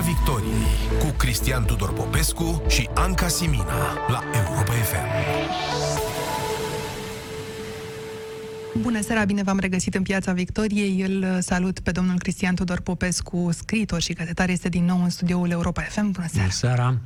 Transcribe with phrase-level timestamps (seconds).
[0.00, 0.64] Piața Victoriei
[0.98, 5.06] cu Cristian Tudor Popescu și Anca Simina la Europa FM.
[8.80, 11.02] Bună seara, bine v-am regăsit în Piața Victoriei.
[11.02, 15.50] Îl salut pe domnul Cristian Tudor Popescu, scriitor și gazetar, este din nou în studioul
[15.50, 16.10] Europa FM.
[16.10, 16.46] Bună seara!
[16.46, 16.98] Bună seara!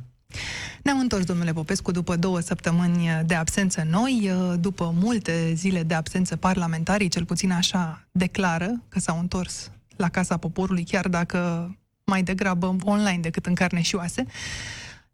[0.83, 6.35] Ne-am întors, domnule Popescu, după două săptămâni de absență noi, după multe zile de absență
[6.35, 11.69] parlamentarii, cel puțin așa declară că s-au întors la Casa Poporului, chiar dacă
[12.05, 14.25] mai degrabă online decât în carne și oase.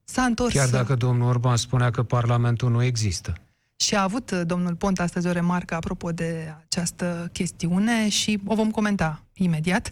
[0.03, 0.53] S-a întors...
[0.53, 3.33] Chiar dacă domnul Orban spunea că Parlamentul nu există.
[3.75, 8.71] Și a avut domnul Pont astăzi o remarcă apropo de această chestiune și o vom
[8.71, 9.91] comenta imediat.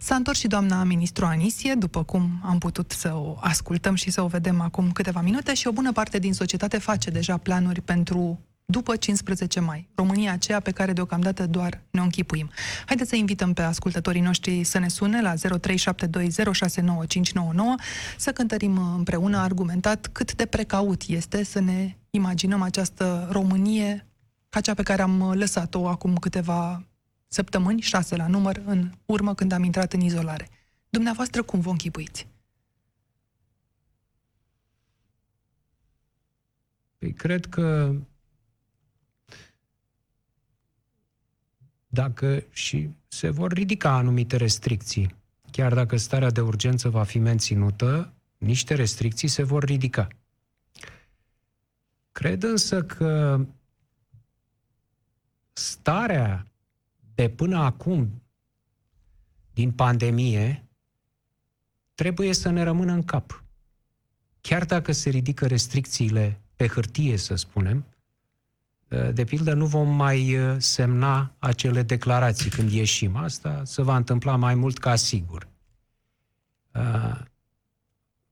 [0.00, 4.22] S-a întors și doamna ministru Anisie, după cum am putut să o ascultăm și să
[4.22, 8.40] o vedem acum câteva minute și o bună parte din societate face deja planuri pentru
[8.70, 9.88] după 15 mai.
[9.94, 12.50] România aceea pe care deocamdată doar ne închipuim.
[12.86, 15.38] Haideți să invităm pe ascultătorii noștri să ne sune la 0372069599
[18.16, 24.06] să cântărim împreună argumentat cât de precaut este să ne imaginăm această Românie
[24.48, 26.84] ca cea pe care am lăsat-o acum câteva
[27.26, 30.48] săptămâni, șase la număr, în urmă când am intrat în izolare.
[30.88, 32.28] Dumneavoastră cum vă închipuiți?
[36.98, 37.94] Păi cred că
[41.92, 45.14] dacă și se vor ridica anumite restricții,
[45.50, 50.08] chiar dacă starea de urgență va fi menținută, niște restricții se vor ridica.
[52.12, 53.40] Cred însă că
[55.52, 56.46] starea
[57.14, 58.22] de până acum
[59.52, 60.64] din pandemie
[61.94, 63.44] trebuie să ne rămână în cap.
[64.40, 67.84] Chiar dacă se ridică restricțiile pe hârtie, să spunem,
[69.12, 73.16] de pildă, nu vom mai uh, semna acele declarații când ieșim.
[73.16, 75.48] Asta se va întâmpla mai mult ca sigur.
[76.74, 77.20] Uh,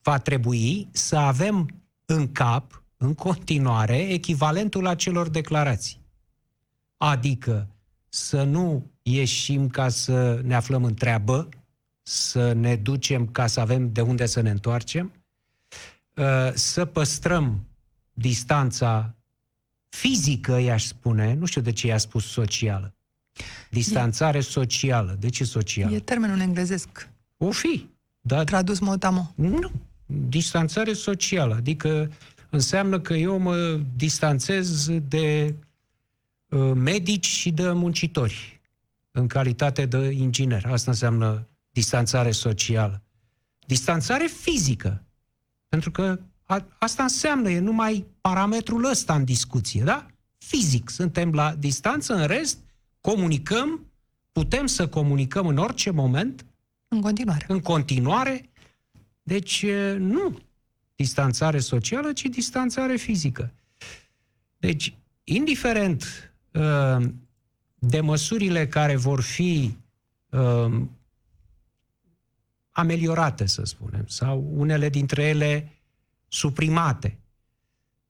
[0.03, 6.01] va trebui să avem în cap, în continuare, echivalentul acelor declarații.
[6.97, 7.69] Adică
[8.09, 11.49] să nu ieșim ca să ne aflăm în treabă,
[12.03, 15.13] să ne ducem ca să avem de unde să ne întoarcem,
[16.15, 17.67] uh, să păstrăm
[18.13, 19.13] distanța
[19.89, 22.95] fizică, i-aș spune, nu știu de ce i-a spus socială.
[23.71, 25.17] Distanțare e, socială.
[25.21, 25.95] De ce socială?
[25.95, 27.09] E termenul englezesc.
[27.37, 27.87] O fi.
[28.21, 29.33] Dar, Tradus motamo.
[29.35, 29.71] Nu.
[30.07, 31.55] Distanțare socială.
[31.55, 32.11] Adică
[32.51, 35.55] înseamnă că eu mă distanțez de
[36.49, 38.61] uh, medici și de muncitori
[39.11, 40.65] în calitate de inginer.
[40.67, 43.03] Asta înseamnă distanțare socială.
[43.67, 45.03] Distanțare fizică.
[45.69, 50.07] Pentru că a, asta înseamnă, e numai parametrul ăsta în discuție, da?
[50.39, 52.59] Fizic, suntem la distanță, în rest,
[53.01, 53.87] comunicăm,
[54.33, 56.47] putem să comunicăm în orice moment.
[56.89, 57.45] În continuare.
[57.49, 58.49] În continuare.
[59.23, 59.67] Deci,
[59.99, 60.39] nu
[60.95, 63.53] distanțare socială, ci distanțare fizică.
[64.57, 64.95] Deci,
[65.25, 66.33] indiferent
[67.75, 69.77] de măsurile care vor fi
[72.71, 75.73] ameliorate, să spunem, sau unele dintre ele
[76.29, 77.19] suprimate.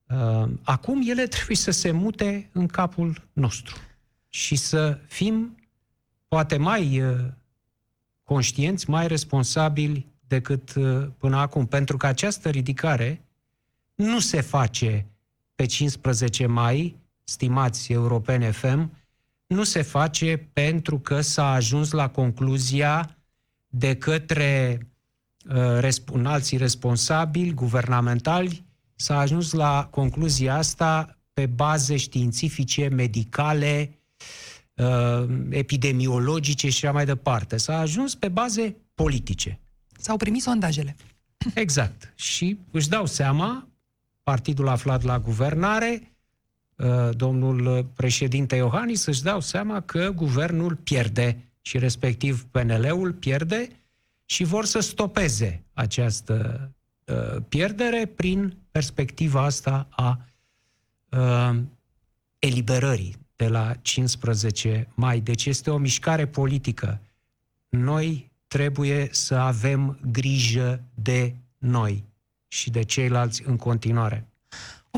[0.08, 3.76] Uh, acum ele trebuie să se mute în capul nostru
[4.28, 5.56] și să fim
[6.28, 7.24] poate mai uh,
[8.24, 11.66] conștienți, mai responsabili decât uh, până acum.
[11.66, 13.22] Pentru că această ridicare
[13.94, 15.06] nu se face
[15.54, 18.92] pe 15 mai, stimați europene FM,
[19.46, 23.16] nu se face pentru că s-a ajuns la concluzia
[23.68, 24.80] de către
[25.48, 28.64] uh, alții responsabili, guvernamentali,
[28.94, 33.98] s-a ajuns la concluzia asta pe baze științifice, medicale,
[34.74, 37.56] uh, epidemiologice și așa mai departe.
[37.56, 39.60] S-a ajuns pe baze politice.
[39.98, 40.96] S-au primit sondajele.
[41.54, 42.12] Exact.
[42.14, 43.68] Și își dau seama,
[44.22, 46.12] partidul aflat la guvernare,
[46.76, 53.68] uh, domnul președinte Iohannis își dau seama că guvernul pierde și respectiv PNL-ul pierde
[54.30, 56.70] și vor să stopeze această
[57.04, 60.26] uh, pierdere prin perspectiva asta a
[61.08, 61.60] uh,
[62.38, 65.20] eliberării de la 15 mai.
[65.20, 67.00] Deci este o mișcare politică.
[67.68, 72.04] Noi trebuie să avem grijă de noi
[72.48, 74.27] și de ceilalți în continuare.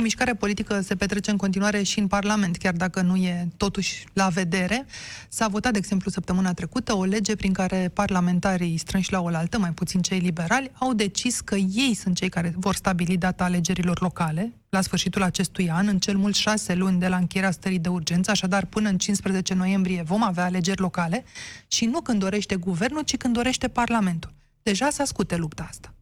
[0.00, 4.04] O mișcare politică se petrece în continuare și în Parlament, chiar dacă nu e totuși
[4.12, 4.86] la vedere.
[5.28, 9.72] S-a votat, de exemplu, săptămâna trecută o lege prin care parlamentarii strânși la oaltă, mai
[9.72, 14.52] puțin cei liberali, au decis că ei sunt cei care vor stabili data alegerilor locale
[14.68, 18.30] la sfârșitul acestui an, în cel mult șase luni de la încheierea stării de urgență,
[18.30, 21.24] așadar până în 15 noiembrie vom avea alegeri locale
[21.68, 24.32] și nu când dorește guvernul, ci când dorește Parlamentul.
[24.62, 25.94] Deja s-a scute lupta asta.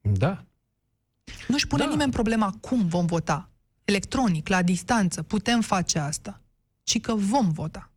[0.00, 0.44] Da.
[1.48, 1.88] Nu-și pune Da.
[1.88, 3.48] nimeni problema cum vom vota.
[3.84, 6.40] Electronic, la distanță, putem face asta.
[6.82, 7.90] Ci că vom vota.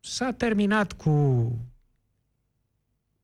[0.00, 1.46] S-a terminat cu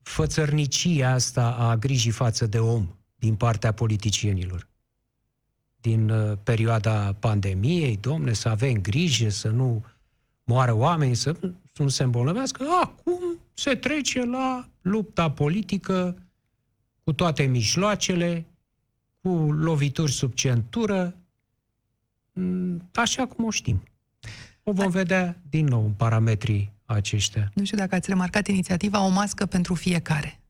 [0.03, 4.69] fățărnicia asta a grijii față de om din partea politicienilor.
[5.81, 9.85] Din uh, perioada pandemiei, domne, să avem grijă să nu
[10.45, 11.37] moară oameni, să
[11.77, 12.65] nu se îmbolnăvească.
[12.83, 16.17] Acum se trece la lupta politică
[17.11, 18.47] cu toate mijloacele,
[19.23, 21.15] cu lovituri sub centură,
[22.33, 23.83] mm, așa cum o știm.
[24.63, 27.51] O vom vedea din nou în parametrii aceștia.
[27.55, 30.41] Nu știu dacă ați remarcat inițiativa O mască pentru fiecare.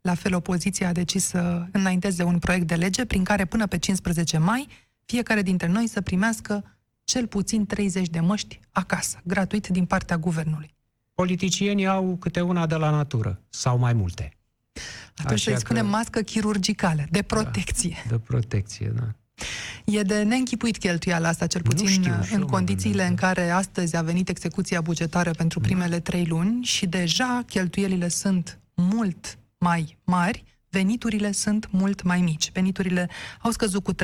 [0.00, 3.78] La fel, opoziția a decis să înainteze un proiect de lege prin care până pe
[3.78, 4.68] 15 mai
[5.04, 10.74] fiecare dintre noi să primească cel puțin 30 de măști acasă, gratuit din partea guvernului.
[11.14, 14.34] Politicienii au câte una de la natură, sau mai multe,
[15.16, 17.96] Atunci Așa să-i spunem că- mască chirurgicală, de protecție.
[18.08, 18.92] de protecție.
[18.96, 19.14] Da.
[19.84, 23.10] E de neînchipuit cheltuiala asta, cel Nu puțin știu, și eu în mă condițiile gândesc,
[23.10, 23.26] în da.
[23.26, 29.38] care astăzi a venit execuția bugetară pentru primele trei luni și deja cheltuielile sunt mult
[29.58, 32.52] mai mari, veniturile sunt mult mai mici.
[32.52, 33.08] Veniturile
[33.40, 33.96] au scăzut cu 3%,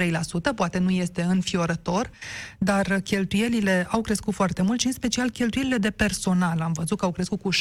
[0.55, 2.11] poate nu este înfiorător,
[2.59, 6.61] dar cheltuielile au crescut foarte mult și în special cheltuielile de personal.
[6.61, 7.57] Am văzut că au crescut cu 17%,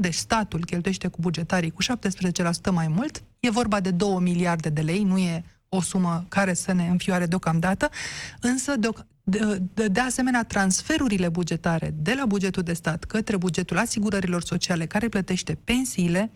[0.00, 3.22] deci statul cheltuiește cu bugetarii cu 17% mai mult.
[3.40, 7.26] E vorba de 2 miliarde de lei, nu e o sumă care să ne înfioare
[7.26, 7.88] deocamdată,
[8.40, 13.78] însă deoc- de, de, de asemenea transferurile bugetare de la bugetul de stat către bugetul
[13.78, 16.30] asigurărilor sociale care plătește pensiile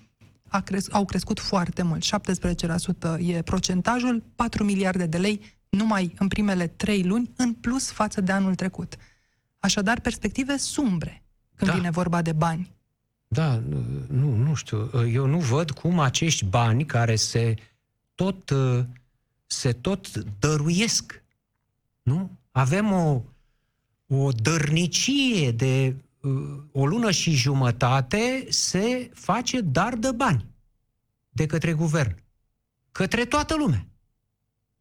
[0.51, 2.03] a cres- au crescut foarte mult.
[2.05, 8.21] 17% e procentajul, 4 miliarde de lei numai în primele trei luni, în plus față
[8.21, 8.97] de anul trecut.
[9.59, 11.23] Așadar, perspective sumbre
[11.55, 11.77] când Da.
[11.77, 12.75] vine vorba de bani.
[13.29, 13.63] Da,
[14.09, 14.91] nu, nu știu.
[15.13, 17.55] Eu nu văd cum acești bani care se
[18.15, 18.85] tot, uh,
[19.47, 21.23] se tot dăruiesc.
[22.03, 22.31] Nu?
[22.51, 23.23] Avem o,
[24.07, 26.03] o dărnicie de uh,
[26.73, 30.51] o lună și jumătate se face dar de bani
[31.31, 32.23] de către guvern.
[32.93, 33.87] Către toată lumea.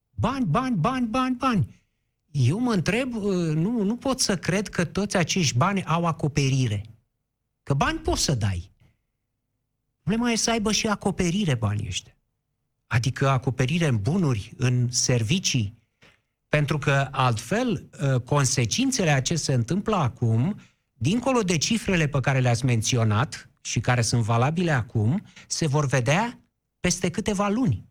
[0.09, 1.83] Bani, bani, bani, bani, bani.
[2.31, 6.85] Eu mă întreb, uh, nu, nu pot să cred că toți acești bani au acoperire.
[7.63, 8.71] Că bani poți să dai.
[10.01, 12.17] Problema e să aibă și acoperire banii ăștia.
[12.87, 15.77] Adică acoperire în bunuri, în servicii.
[16.47, 20.59] Pentru că altfel, ă, consecințele a ce se întâmplă acum,
[21.01, 26.39] dincolo de cifrele pe care le-ați menționat și care sunt valabile acum, se vor vedea
[26.79, 27.85] peste câteva luni.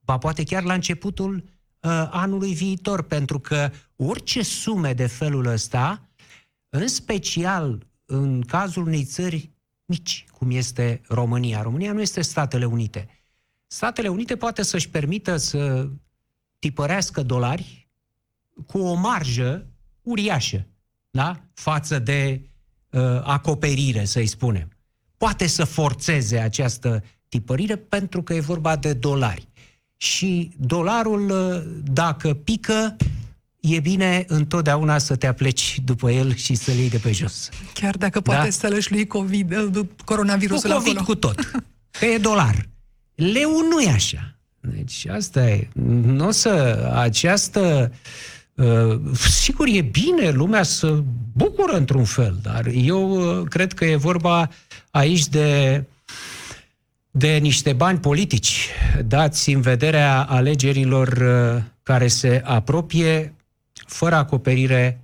[0.00, 6.08] Ba poate chiar la începutul uh, anului viitor, pentru că orice sume de felul ăsta,
[6.68, 9.52] în special în cazul unei țări
[9.84, 11.62] mici, cum este România.
[11.62, 13.08] România nu este Statele Unite.
[13.66, 15.88] Statele Unite poate să-și permită să
[16.58, 17.88] tipărească dolari
[18.66, 19.66] cu o marjă
[20.02, 20.66] uriașă,
[21.18, 21.40] da?
[21.54, 22.40] față de
[22.90, 24.68] uh, acoperire, să-i spunem.
[25.16, 29.48] Poate să forțeze această tipărire pentru că e vorba de dolari.
[29.96, 31.62] Și dolarul, uh,
[31.92, 32.96] dacă pică,
[33.60, 37.48] e bine întotdeauna să te apleci după el și să-l iei de pe jos.
[37.72, 38.50] Chiar dacă poate Da.
[38.50, 41.04] să lășlui COVID, uh, coronavirusul Cu COVID acolo.
[41.04, 41.64] cu tot.
[41.90, 42.68] Că e dolar.
[43.14, 44.38] Leu nu e așa.
[44.60, 45.68] Deci asta e.
[46.02, 46.50] Nu o să...
[46.94, 47.90] Această...
[47.92, 47.96] Uh,
[49.14, 54.50] sigur, e bine lumea să bucură într-un fel, dar eu uh, cred că e vorba
[54.90, 55.84] aici de
[57.10, 58.68] de niște bani politici
[59.04, 63.34] dați în vederea alegerilor uh, care se apropie
[63.86, 65.00] fără acoperire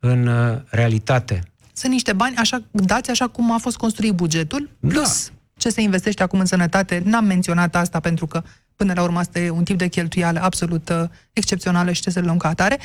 [0.00, 1.42] în uh, realitate.
[1.72, 4.88] Sunt niște bani așa, dați așa cum a fost construit bugetul, Da.
[4.88, 7.02] plus ce se investește acum în sănătate.
[7.04, 8.42] N-am menționat asta pentru că
[8.78, 12.24] până la urmă asta e un tip de cheltuială absolut uh, excepțională și ce să-l
[12.24, 12.78] luăm ca atare.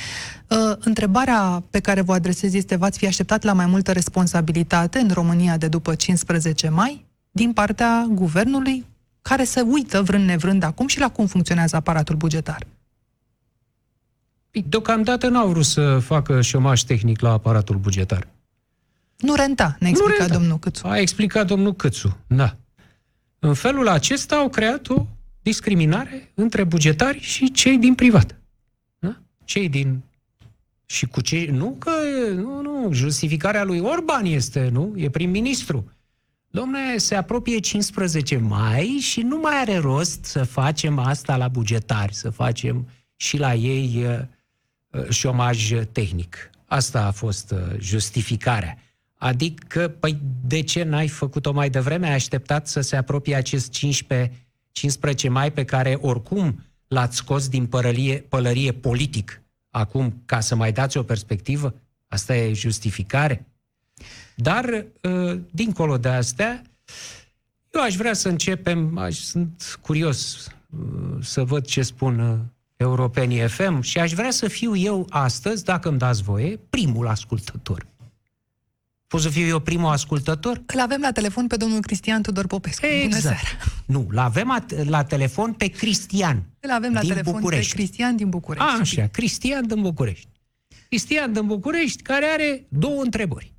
[0.48, 5.10] Uh, întrebarea pe care vă adresez este, v-ați fi așteptat la mai multă responsabilitate în
[5.14, 8.86] România de după 15 mai din partea guvernului
[9.22, 12.68] care se uită vrând nevrând acum și la cum funcționează aparatul bugetar.
[14.52, 18.28] Deocamdată n-au vrut să facă șomaj tehnic la aparatul bugetar.
[19.18, 20.34] Nu renta, ne explica renta.
[20.34, 20.88] domnul Câțu.
[20.88, 22.56] A explicat domnul Câțu, da.
[23.40, 25.06] În felul acesta au creat o
[25.44, 28.36] discriminare între bugetari și cei din privat.
[29.00, 29.16] Da?
[29.44, 30.04] Cei din...
[30.86, 31.46] Și cu cei...
[31.46, 31.92] Nu că...
[32.34, 34.94] Nu, nu, justificarea lui Orban este, nu?
[34.96, 35.92] E prim-ministru.
[36.48, 42.14] Domne, se apropie 15 mai și nu mai are rost să facem asta la bugetari,
[42.14, 44.20] să facem și la ei uh,
[44.90, 46.50] uh, șomaj tehnic.
[46.66, 48.78] Asta a fost uh, justificarea.
[49.18, 52.08] Adică, păi de ce n-ai făcut-o mai devreme?
[52.08, 54.32] Ai așteptat să se apropie acest 15,
[54.74, 60.72] 15 mai pe care oricum l-ați scos din părălie, pălărie politic acum ca să mai
[60.72, 61.74] dați o perspectivă?
[62.08, 63.46] Asta e justificare?
[64.36, 66.62] Dar, uh, dincolo de astea,
[67.72, 72.40] eu aș vrea să începem, aș, sunt curios uh, să văd ce spun uh,
[72.76, 77.86] europenii FM și aș vrea să fiu eu astăzi, dacă îmi dați voie, primul ascultător.
[79.14, 80.62] Pot să fiu eu primul ascultător?
[80.66, 82.86] Îl avem la telefon pe domnul Cristian Tudor Popescu.
[82.86, 83.10] Exact.
[83.10, 83.58] Bună seara!
[83.86, 86.44] Nu, l avem la telefon pe Cristian.
[86.60, 87.72] Îl avem la din telefon București.
[87.72, 88.68] pe Cristian din București.
[88.68, 90.28] A, așa, Cristian din București.
[90.88, 93.54] Cristian din București, care are două întrebări.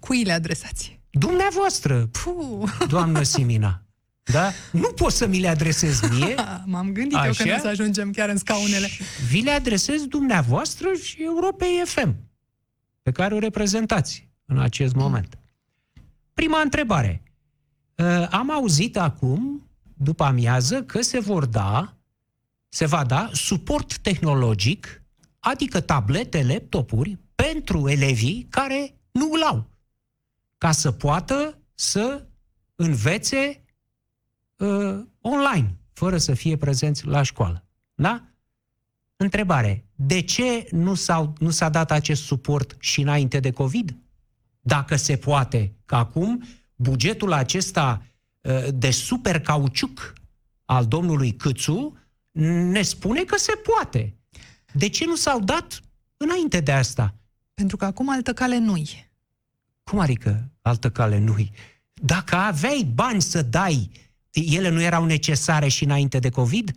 [0.00, 1.00] Cui le adresați?
[1.10, 2.70] Dumneavoastră, Puh.
[2.88, 3.82] doamnă Simina.
[4.22, 4.52] Da?
[4.72, 6.34] Nu pot să mi le adresez mie.
[6.64, 7.26] M-am gândit Așa?
[7.26, 8.88] eu că nu o să ajungem chiar în scaunele.
[9.28, 12.16] Vi le adresez dumneavoastră și Europei FM,
[13.02, 15.38] pe care o reprezentați în acest moment.
[16.34, 17.22] Prima întrebare.
[17.96, 21.96] Uh, am auzit acum, după amiază, că se vor da,
[22.68, 25.02] se va da suport tehnologic,
[25.38, 29.70] adică tablete, laptopuri, pentru elevii care nu îl au,
[30.58, 32.26] ca să poată să
[32.74, 33.64] învețe
[34.56, 37.64] uh, online, fără să fie prezenți la școală.
[37.94, 38.24] Da?
[39.16, 39.84] Întrebare.
[39.94, 43.96] De ce nu, s-au, nu s-a dat acest suport și înainte de COVID?
[44.66, 46.44] Dacă se poate, că acum
[46.74, 48.02] bugetul acesta
[48.40, 50.12] uh, de super cauciuc
[50.64, 51.98] al domnului Câțu
[52.70, 54.16] ne spune că se poate.
[54.72, 55.80] De ce nu s-au dat
[56.16, 57.14] înainte de asta?
[57.54, 59.10] Pentru că acum altă cale nu-i.
[59.82, 61.52] Cum adică altă cale nu-i?
[61.92, 63.90] Dacă aveai bani să dai
[64.30, 66.70] ele nu erau necesare și înainte de COVID?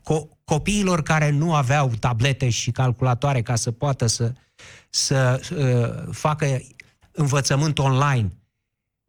[0.00, 4.32] Co- copiilor care nu aveau tablete și calculatoare ca să poată să,
[4.90, 6.60] să uh, facă
[7.14, 8.32] învățământ online,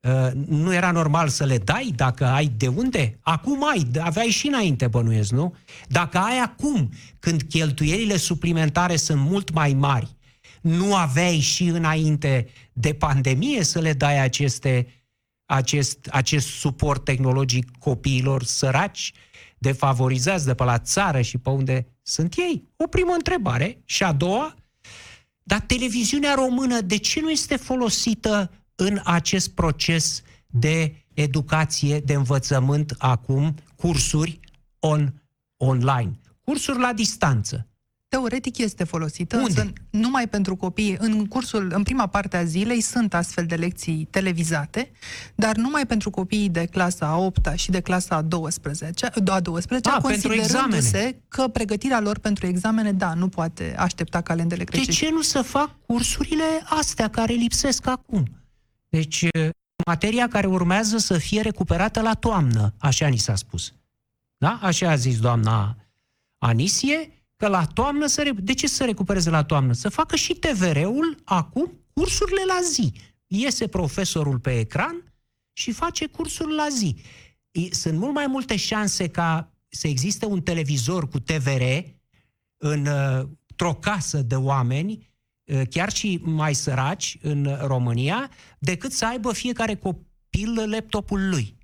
[0.07, 3.17] uh, nu era normal să le dai dacă ai de unde?
[3.21, 5.55] Acum ai, aveai și înainte bănuiesc, nu?
[5.87, 10.15] Dacă ai acum, când cheltuielile suplimentare sunt mult mai mari,
[10.61, 14.87] nu aveai și înainte de pandemie să le dai aceste
[15.45, 19.13] acest, acest suport tehnologic copiilor săraci,
[19.57, 22.63] defavorizați de pe la țară și pe unde sunt ei?
[22.77, 23.81] O primă întrebare.
[23.85, 24.55] Și a doua,
[25.47, 32.95] dar televiziunea română de ce nu este folosită în acest proces de educație, de învățământ
[32.97, 34.39] acum, cursuri
[34.79, 35.13] on,
[35.57, 37.67] online, cursuri la distanță?
[38.15, 39.49] Teoretic este folosită, Unde?
[39.49, 40.95] însă numai pentru copii.
[40.99, 44.91] În cursul, în prima parte a zilei sunt astfel de lecții televizate,
[45.35, 49.89] dar numai pentru copiii de clasa a 8 și de clasa a 12, a 12
[49.89, 54.95] A, considerându-se că pregătirea lor pentru examene, da, nu poate aștepta calendele creștine.
[54.99, 58.25] De ce nu să fac cursurile astea care lipsesc acum?
[58.89, 59.27] Deci,
[59.85, 63.73] materia care urmează să fie recuperată la toamnă, așa ni s-a spus.
[64.37, 64.59] Da?
[64.61, 65.75] Așa a zis doamna
[66.37, 68.31] Anisie, că la toamnă să...
[68.35, 69.73] De ce să recupereze la toamnă?
[69.73, 72.93] Să facă și TVR-ul acum cursurile la zi.
[73.27, 75.13] Iese profesorul pe ecran
[75.53, 76.95] și face cursul la zi.
[77.71, 81.63] Sunt mult mai multe șanse ca să existe un televizor cu TVR
[82.57, 82.87] în,
[83.47, 85.13] într-o casă de oameni,
[85.69, 91.57] chiar și mai săraci în România, decât să aibă fiecare copil laptopul lui.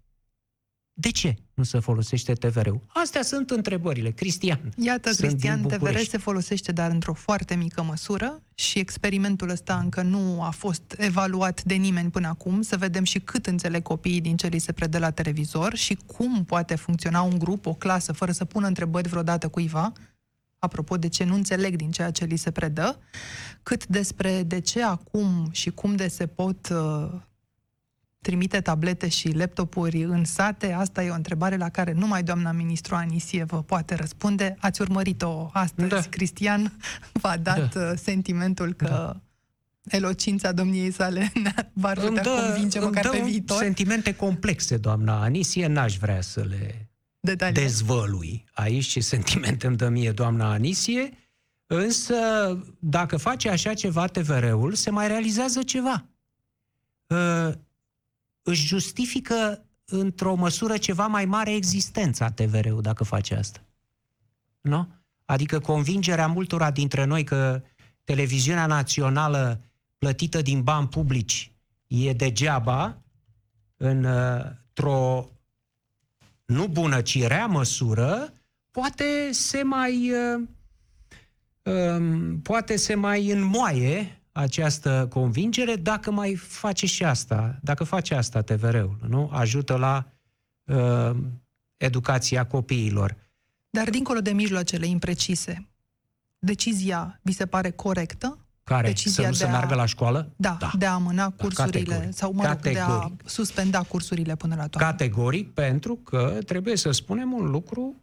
[0.94, 2.82] De ce nu se folosește TVR-ul?
[2.88, 4.10] Astea sunt întrebările.
[4.10, 4.60] Cristian.
[4.78, 10.44] Iată, Cristian, TVR se folosește, dar într-o foarte mică măsură și experimentul ăsta încă nu
[10.44, 14.48] a fost evaluat de nimeni până acum, să vedem și cât înțeleg copiii din ce
[14.48, 18.46] li se predă la televizor și cum poate funcționa un grup, o clasă, fără să
[18.46, 19.92] pună întrebări vreodată cuiva,
[20.60, 23.00] apropo de ce nu înțeleg din ceea ce li se predă,
[23.64, 27.12] cât despre de ce acum și cum de se pot uh,
[28.22, 30.72] trimite tablete și laptopuri în sate?
[30.72, 34.56] Asta e o întrebare la care numai doamna ministru Anisie vă poate răspunde.
[34.60, 36.02] Ați urmărit-o astăzi, da.
[36.10, 36.78] Cristian
[37.12, 37.82] v-a dat da.
[37.82, 39.20] Uh, sentimentul că da.
[39.98, 41.32] elocința domniei sale
[41.74, 43.58] va putea dă, convinge măcar pe viitor.
[43.58, 47.54] sentimente complexe, doamna Anisie, n-aș vrea să le Detalii.
[47.54, 51.10] dezvălui aici ce sentimente îmi dă mie doamna Anisie,
[51.68, 52.16] însă
[52.80, 56.06] dacă face așa ceva TVR-ul, se mai realizează ceva.
[57.08, 57.54] Uh,
[58.42, 63.60] își justifică într-o măsură ceva mai mare existența TVR-ul dacă face asta.
[64.62, 64.88] Nu?
[65.26, 67.62] Adică convingerea multora dintre noi că
[68.04, 69.62] televiziunea națională
[69.98, 71.52] plătită din bani publici
[71.88, 73.02] e degeaba
[73.78, 75.30] într-o
[76.46, 78.34] nu bună, ci rea măsură,
[78.72, 80.12] poate se mai
[81.64, 88.42] um, poate se mai înmoaie această convingere dacă mai face și asta, dacă face asta
[88.42, 89.30] TVR-ul, nu?
[89.34, 90.06] Ajută la
[90.64, 91.18] uh,
[91.78, 93.16] educația copiilor.
[93.70, 95.68] Dar dincolo de mijloacele imprecise,
[96.40, 98.38] decizia vi se pare corectă?
[98.64, 98.88] Care?
[98.88, 100.32] Decizia să nu se de a- meargă la școală?
[100.36, 100.72] Da, da.
[100.78, 102.14] de a amâna cursurile categoric.
[102.18, 103.22] sau, mă rog, de a Categoric.
[103.30, 104.92] suspenda cursurile până la toamnă.
[104.92, 107.96] Categoric, pentru că trebuie să spunem un lucru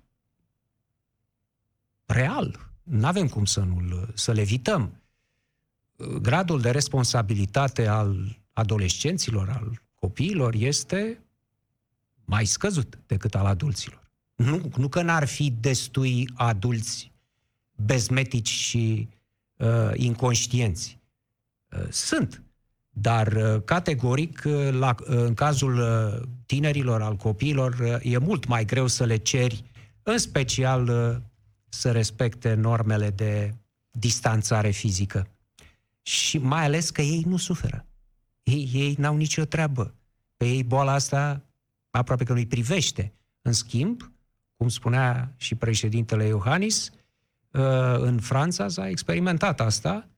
[2.07, 2.71] real.
[2.83, 3.81] Nu avem cum să nu
[4.15, 4.98] să-l evităm.
[6.21, 11.23] Gradul de responsabilitate al adolescenților, al copiilor, este
[12.25, 14.11] mai scăzut decât al adulților.
[14.35, 17.13] Nu, nu că n-ar fi destui adulți
[17.77, 19.09] bezmetici și
[19.57, 20.99] uh, inconștienți.
[21.71, 22.43] Uh, sunt.
[22.91, 28.47] Dar uh, categoric, uh, la, uh, în cazul uh, tinerilor, al copiilor, uh, e mult
[28.47, 29.65] mai greu să le ceri,
[30.03, 31.17] în special uh,
[31.69, 33.55] să respecte normele de
[33.91, 35.29] distanțare fizică.
[36.09, 37.87] Și mai ales că ei nu suferă.
[38.43, 39.95] Ei, ei n-au nicio treabă.
[40.37, 41.45] Pe ei boala asta
[41.91, 43.13] aproape că nu-i privește.
[43.43, 44.13] În schimb,
[44.57, 46.91] cum spunea și președintele Iohannis,
[47.51, 47.63] uh,
[47.99, 50.09] în Franța s-a experimentat asta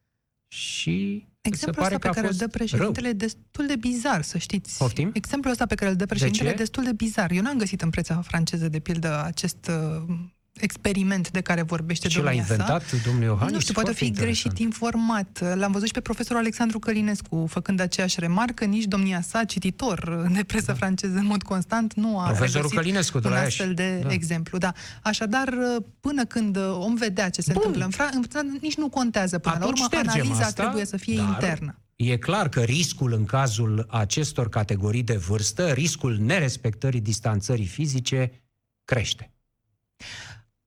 [0.49, 3.15] și Exemplul se pare ăsta că pe a care îl fost dă președintele rău.
[3.15, 4.79] e destul de bizar, să știți.
[4.79, 5.11] Poftim?
[5.15, 6.55] Exemplul ăsta pe care îl dă președintele ce?
[6.55, 7.31] e destul de bizar.
[7.31, 10.17] Eu n-am găsit în preța franceză, de pildă, acest uh,
[10.63, 12.53] experiment de care vorbește Ce l-a domnia sa.
[12.53, 13.55] inventat domnul Iohannis?
[13.55, 14.75] Nu știu, poate fi Foarte greșit interesant.
[14.75, 15.59] informat.
[15.59, 20.45] L-am văzut și pe profesorul Alexandru Călinescu făcând aceeași remarcă, nici domnia sa, cititor de
[20.45, 22.27] presă franceză în mod constant, nu a Da.
[22.27, 23.77] Profesorul regăsit Călinescu de un la astfel Iași.
[23.77, 24.13] de Da.
[24.13, 24.59] exemplu.
[24.59, 24.73] Da.
[25.03, 25.55] Așadar,
[26.01, 27.63] până când om vedea ce se Bun.
[27.65, 30.97] întâmplă în Franța, nici nu contează până Atunci la urmă, ștergem analiza asta, trebuie să
[30.97, 31.75] fie dar internă.
[31.97, 38.43] E clar că riscul în cazul acestor categorii de vârstă, riscul nerespectării distanțării fizice,
[38.85, 39.31] crește.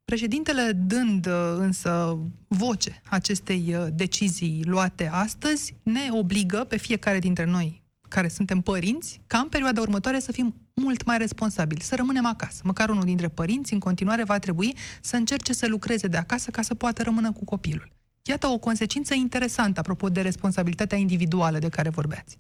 [0.05, 2.17] Președintele, dând uh, însă
[2.48, 9.22] voce acestei uh, decizii luate astăzi, ne obligă pe fiecare dintre noi care suntem părinți,
[9.27, 12.62] ca în perioada următoare să fim mult mai responsabili, să rămânem acasă.
[12.63, 16.62] Măcar unul dintre părinți în continuare va trebui să încerce să lucreze de acasă ca
[16.62, 17.91] să poată rămână cu copilul.
[18.23, 22.38] Iată o consecință interesantă apropo de responsabilitatea individuală de care vorbeați.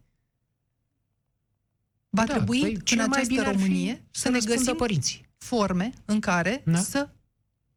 [2.09, 4.33] Va Da, trebui păi, în cel mai această bine ar fi Românie să să ne
[4.35, 5.25] răspundă găsim părinții.
[5.37, 6.77] forme în care Da.
[6.77, 7.09] să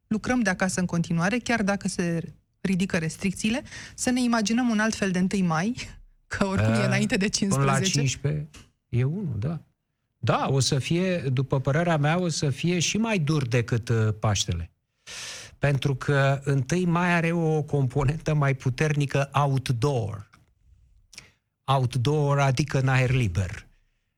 [0.07, 3.63] lucrăm de acasă în continuare, chiar dacă se ridică restricțiile,
[3.95, 5.75] să ne imaginăm un alt fel de 1 mai,
[6.27, 7.99] că oricum e A, înainte de Până la 15.
[7.99, 8.49] 15
[8.89, 9.61] e unul, da.
[10.19, 14.09] Da, o să fie, după părerea mea, o să fie și mai dur decât uh,
[14.21, 14.71] Paștele.
[15.59, 20.31] Pentru că întâi mai are o componentă mai puternică outdoor.
[21.65, 23.66] Outdoor, adică în aer liber.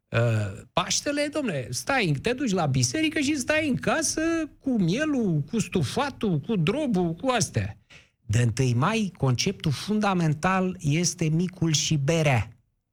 [0.08, 4.20] Uh, Paștele, domne, stai, te duci la biserică și stai în casă
[4.60, 7.78] cu mielul, cu stufatul, cu drobul, cu astea.
[8.26, 12.48] De întâi mai, conceptul fundamental este micul și berea.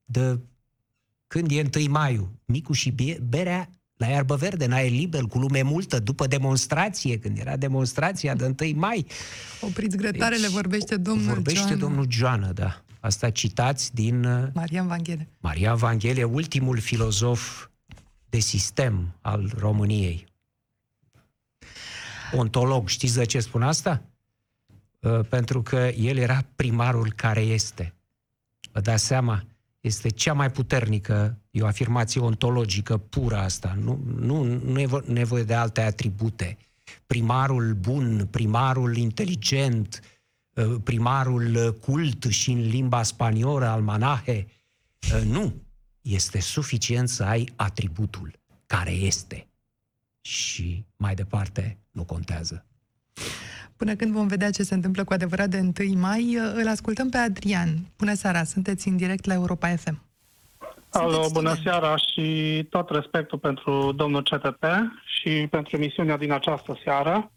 [0.05, 0.39] De
[1.27, 5.37] când e întâi maiu, micul și bie- berea la iarbă verde, în aer liber, cu
[5.37, 9.05] lume multă, după demonstrație, când era demonstrația de 1 mai.
[9.61, 12.84] Opriți grătarele, Deci, vorbește domnul Vorbește Joan domnul Joană, da.
[13.05, 15.27] Asta citați din uh, Marian Vanghele.
[15.39, 17.67] Maria Vanghelie, ultimul filozof
[18.29, 20.25] de sistem al României.
[22.33, 24.03] Ontolog, știți de ce spun asta?
[24.99, 27.93] Uh, Pentru că el era primarul care este.
[28.71, 29.45] Vă dați seama?
[29.81, 33.77] Este cea mai puternică, e o afirmație ontologică pură asta.
[33.81, 36.57] Nu, nu, nu e vo- nevoie de alte atribute.
[37.07, 40.14] Primarul bun, primarul inteligent, uh,
[40.83, 44.47] primarul uh, cult și în limba spaniolă, almanahe,
[45.13, 45.53] Uh, Nu.
[46.01, 48.31] Este suficient să ai atributul
[48.65, 49.47] care este.
[50.21, 52.65] Și mai departe nu contează.
[53.75, 57.17] Până când vom vedea ce se întâmplă cu adevărat de 1 mai, îl ascultăm pe
[57.17, 57.91] Adrian.
[57.97, 60.01] Bună seara, sunteți în direct la Europa FM.
[60.89, 61.67] Alo, Sunteți bună student.
[61.79, 64.63] seara și tot respectul pentru domnul CTP
[65.05, 67.31] și pentru emisiunea din această seară.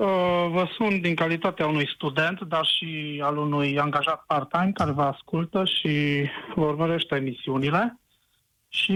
[0.00, 5.02] Uh, Vă sun din calitatea unui student, dar și al unui angajat part-time care vă
[5.02, 8.00] ascultă și vă urmărește emisiunile.
[8.68, 8.94] Și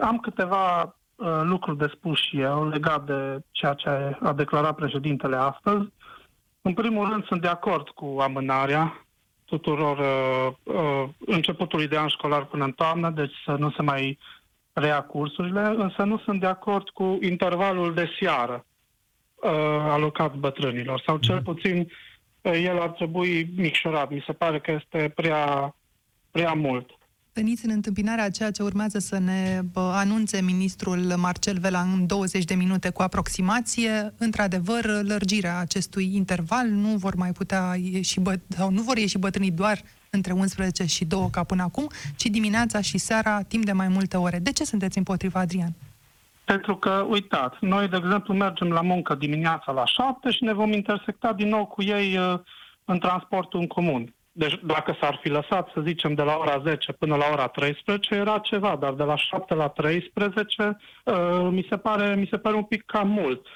[0.00, 3.88] am câteva uh, lucruri de spus și eu legat de ceea ce
[4.20, 5.88] a declarat președintele astăzi.
[6.62, 9.06] În primul rând, sunt de acord cu amânarea
[9.44, 14.18] tuturor uh, uh, începutului de an școlar până în toamnă, deci să nu se mai
[14.72, 18.64] rea cursurile, însă nu sunt de acord cu intervalul de seară
[19.44, 19.50] uh,
[19.90, 21.90] alocat bătrânilor, sau cel puțin
[22.42, 24.10] uh, el ar trebui micșorat.
[24.10, 25.74] Mi se pare că este prea,
[26.30, 26.90] prea mult.
[27.32, 32.06] Veniți în întâmpinarea a ceea ce urmează să ne bă, anunțe ministrul Marcel Vela în
[32.06, 34.14] 20 de minute cu aproximație.
[34.18, 39.50] Într-adevăr, lărgirea acestui interval nu vor mai putea ieși bă- sau nu vor ieși bătrânii
[39.50, 43.88] doar între 11 și 2 ca până acum, ci dimineața și seara timp de mai
[43.88, 44.38] multe ore.
[44.38, 45.74] De ce sunteți împotriva, Adrian?
[46.44, 50.72] Pentru că, uitați, noi, de exemplu, mergem la muncă dimineața la 7 și ne vom
[50.72, 52.38] intersecta din nou cu ei uh,
[52.84, 54.14] în transportul în comun.
[54.32, 58.14] Deci dacă s-ar fi lăsat, să zicem, de la ora 10 până la ora 13,
[58.14, 62.56] era ceva, dar de la 7 la 13 uh, mi, se pare, mi se pare
[62.56, 63.46] un pic cam mult.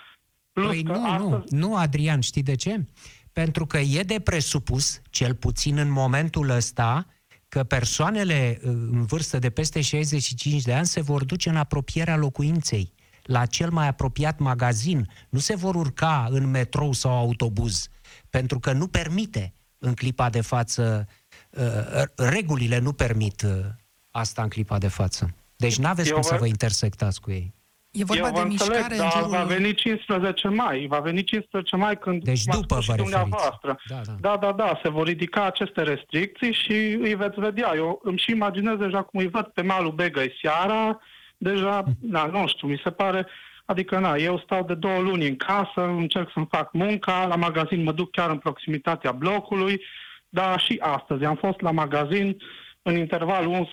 [0.53, 1.55] Plus păi nu, astăzi...
[1.55, 2.85] nu, nu, Adrian, știi de ce?
[3.33, 7.07] Pentru că e de presupus, cel puțin în momentul ăsta,
[7.49, 12.17] că persoanele uh, în vârstă de peste 65 de ani se vor duce în apropierea
[12.17, 15.11] locuinței, la cel mai apropiat magazin.
[15.29, 17.89] Nu se vor urca în metrou sau autobuz,
[18.31, 21.09] pentru că nu permite în clipa de față,
[21.51, 23.65] uh, regulile nu permit uh,
[24.11, 25.35] asta în clipa de față.
[25.57, 26.29] Deci nu aveți cum vă...
[26.29, 27.55] să vă intersectați cu ei.
[27.99, 29.29] E vorba Eu de mișcare înțeleg, în jurul...
[29.29, 30.87] va veni 15 mai.
[30.89, 33.79] Va veni 15 mai când deci după vă dumneavoastră.
[33.89, 34.13] Da da.
[34.21, 34.81] da, da, da.
[34.83, 37.73] Se vor ridica aceste restricții și îi veți vedea.
[37.75, 41.01] Eu îmi și imaginez deja cum îi văd pe malul Begăi seara.
[41.37, 41.93] Deja, hm.
[42.01, 43.27] da, nu știu, mi se pare...
[43.65, 47.83] Adică, na, eu stau de două luni în casă, încerc să-mi fac munca, la magazin
[47.83, 49.83] mă duc chiar în proximitatea blocului,
[50.29, 52.37] dar și astăzi am fost la magazin
[52.83, 53.69] în intervalul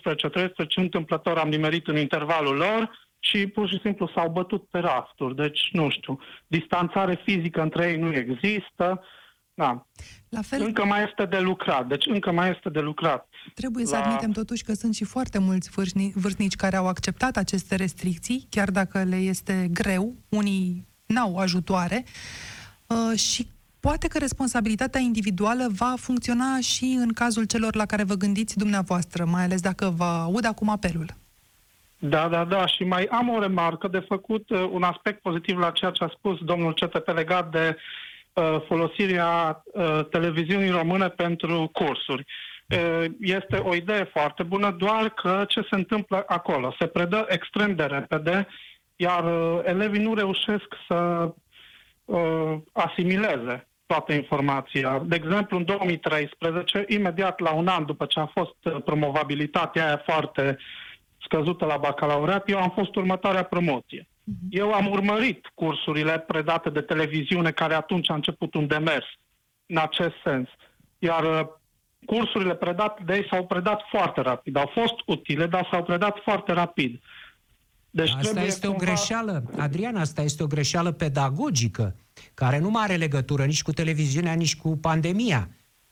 [0.64, 5.36] 11-13, întâmplător am nimerit în intervalul lor, și pur și simplu s-au bătut pe rafturi.
[5.36, 9.04] Deci, nu știu, distanțare fizică între ei nu există.
[9.54, 9.88] Da.
[10.30, 10.62] La fel...
[10.62, 13.28] Încă mai este de lucrat, deci încă mai este de lucrat.
[13.54, 15.70] Trebuie să admitem totuși că sunt și foarte mulți
[16.16, 22.04] vârstnici care au acceptat aceste restricții, chiar dacă le este greu, unii n-au ajutoare
[22.88, 23.48] uh, și
[23.80, 29.26] poate că responsabilitatea individuală va funcționa și în cazul celor la care vă gândiți dumneavoastră,
[29.26, 31.24] mai ales dacă vă aud acum apelul.
[32.10, 32.66] Da, da, da.
[32.66, 36.08] Și mai am o remarcă de făcut, uh, un aspect pozitiv la ceea ce a
[36.08, 37.78] spus domnul CTP legat de
[38.34, 42.26] uh, folosirea uh, televiziunii române pentru cursuri.
[42.70, 46.76] Uh, este o idee foarte bună, doar că ce se întâmplă acolo?
[46.80, 48.48] Se predă extrem de repede,
[48.96, 51.32] iar uh, elevii nu reușesc să
[52.06, 55.02] uh, asimileze toată informația.
[55.06, 60.02] De exemplu, în 2013, imediat la un an după ce a fost uh, promovabilitatea aia
[60.06, 60.58] foarte
[61.26, 64.08] scăzută la bacalaureat, eu am fost următoarea promoție.
[64.24, 64.38] Mhm.
[64.50, 69.06] Eu am urmărit cursurile predate de televiziune care atunci a început un demers
[69.66, 70.48] în acest sens.
[71.00, 71.48] Iar uh,
[72.06, 74.56] cursurile predate de ei s-au predat foarte rapid.
[74.56, 77.02] Au fost utile, dar s-au predat foarte rapid.
[77.90, 78.84] Deci asta este cumva...
[78.84, 81.96] o greșeală, Adrian, asta este o greșeală pedagogică,
[82.34, 85.50] care nu are legătură nici cu televiziunea, nici cu pandemia.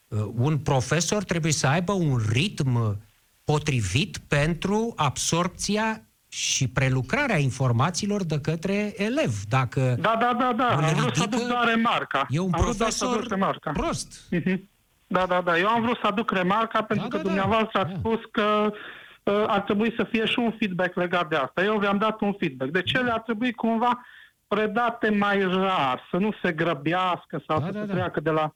[0.07, 3.01] Uh, un profesor trebuie să aibă un ritm
[3.43, 9.31] potrivit pentru absorpția și prelucrarea informațiilor de către elev.
[9.49, 10.67] Dacă da, da, da, da.
[10.67, 12.25] Am vrut să aduc doar remarca.
[12.29, 13.71] E un am profesor remarca.
[13.71, 14.29] prost.
[14.35, 14.57] Uh-huh.
[15.07, 15.57] Da, da, da.
[15.57, 17.29] Eu am vrut să aduc remarca pentru da, că da, da.
[17.29, 17.89] dumneavoastră da.
[17.89, 18.71] ați spus că
[19.23, 21.63] uh, ar trebui să fie și un feedback legat de asta.
[21.63, 22.71] Eu vi-am dat un feedback.
[22.71, 24.05] Deci ele ar trebui cumva
[24.47, 27.93] predate mai rar, să nu se grăbească sau da, să da, se da.
[27.93, 28.53] treacă de la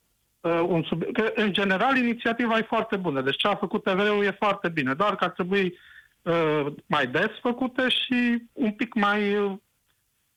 [0.47, 1.13] uh, un subiect.
[1.13, 3.21] Că, în general, inițiativa e foarte bună.
[3.21, 4.93] Deci ce a făcut TVR-ul e foarte bine.
[4.93, 5.77] Doar că ar trebui
[6.21, 9.51] uh, mai des făcute și un pic mai uh,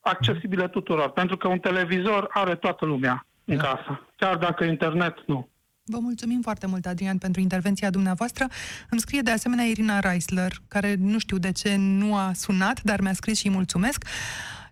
[0.01, 1.11] accesibile tuturor.
[1.11, 3.63] Pentru că un televizor are toată lumea în da.
[3.63, 4.07] casă.
[4.17, 5.49] Chiar dacă internet nu.
[5.85, 8.47] Vă mulțumim foarte mult, Adrian, pentru intervenția dumneavoastră.
[8.91, 13.01] Îmi scrie de asemenea Irina Reisler, care nu știu de ce nu a sunat, dar
[13.01, 14.05] mi-a scris și îi mulțumesc.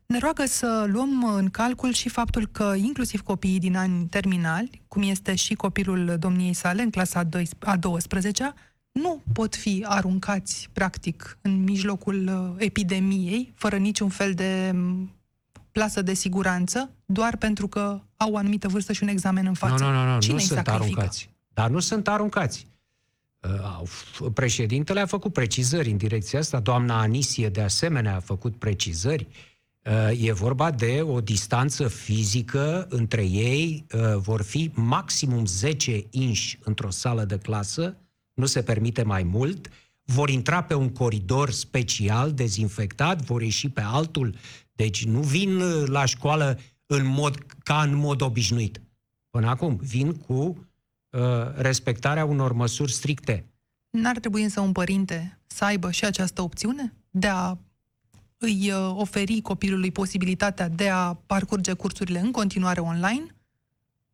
[0.08, 5.02] Ne roagă să luăm în calcul și faptul că inclusiv copiii din ani terminali, cum
[5.02, 8.54] este și copilul domniei sale în clasa a 12
[8.92, 15.14] nu pot fi aruncați, practic, în mijlocul uh, epidemiei, fără niciun fel de mm,
[15.72, 19.84] plasă de siguranță, doar pentru că au o anumită vârstă și un examen în față.
[19.84, 20.82] Nu, nu, nu, nu, Cine nu sunt sacrifică?
[20.82, 21.30] aruncați.
[21.48, 22.66] Dar nu sunt aruncați.
[23.40, 29.28] Uh, președintele a făcut precizări în direcția asta, doamna Anisie de asemenea a făcut precizări.
[29.88, 36.58] Uh, e vorba de o distanță fizică între ei, uh, vor fi maximum 10 inși
[36.62, 37.96] într-o sală de clasă,
[38.34, 39.70] nu se permite mai mult,
[40.02, 44.34] vor intra pe un coridor special dezinfectat, vor ieși pe altul,
[44.72, 48.80] deci nu vin uh, la școală în mod, ca în mod obișnuit.
[49.30, 50.66] Până acum, vin cu
[51.10, 51.20] uh,
[51.56, 53.44] respectarea unor măsuri stricte.
[53.90, 57.56] N-ar trebui însă un părinte să aibă și această opțiune de a
[58.38, 63.36] îi uh, oferi copilului posibilitatea de a parcurge cursurile în continuare online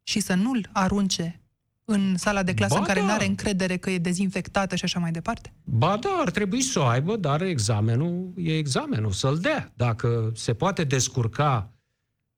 [0.02, 1.38] și să nu-l arunce
[1.84, 3.06] în sala de clasă ba în care da.
[3.06, 5.52] nu are încredere că e dezinfectată și așa mai departe?
[5.64, 9.72] Ba da, ar trebui să o aibă, dar examenul e examenul, să-l dea.
[9.76, 11.72] Dacă se poate descurca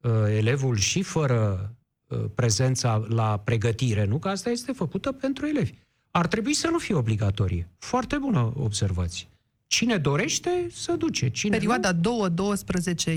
[0.01, 1.70] uh, elevul și fără
[2.07, 4.18] uh, prezența la pregătire, nu?
[4.18, 5.72] Că asta este făcută pentru elevi.
[6.11, 7.70] ar trebui să nu fie obligatorie.
[7.79, 9.27] Foarte bună observație.
[9.67, 11.29] Cine dorește, să duce.
[11.31, 11.99] Cine Perioada 2-12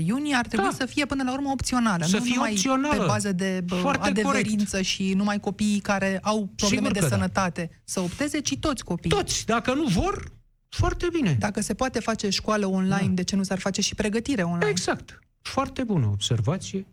[0.04, 0.74] iunie ar trebui Da.
[0.76, 2.04] să fie până la urmă opțională.
[2.04, 3.00] Să nu fie numai opțională.
[3.00, 7.06] pe bază de bă, Foarte adeverință și numai copiii care au probleme Sigur de că
[7.08, 7.14] da.
[7.16, 9.12] sănătate să opteze, ci toți copiii.
[9.14, 9.20] nu.
[9.20, 10.32] Toți, dacă nu vor,
[10.68, 11.36] foarte bine.
[11.38, 13.12] Dacă se poate face școală online, Da.
[13.14, 14.70] de ce nu s-ar face și pregătire online?
[14.70, 15.18] Exact.
[15.42, 16.86] Foarte bună observație.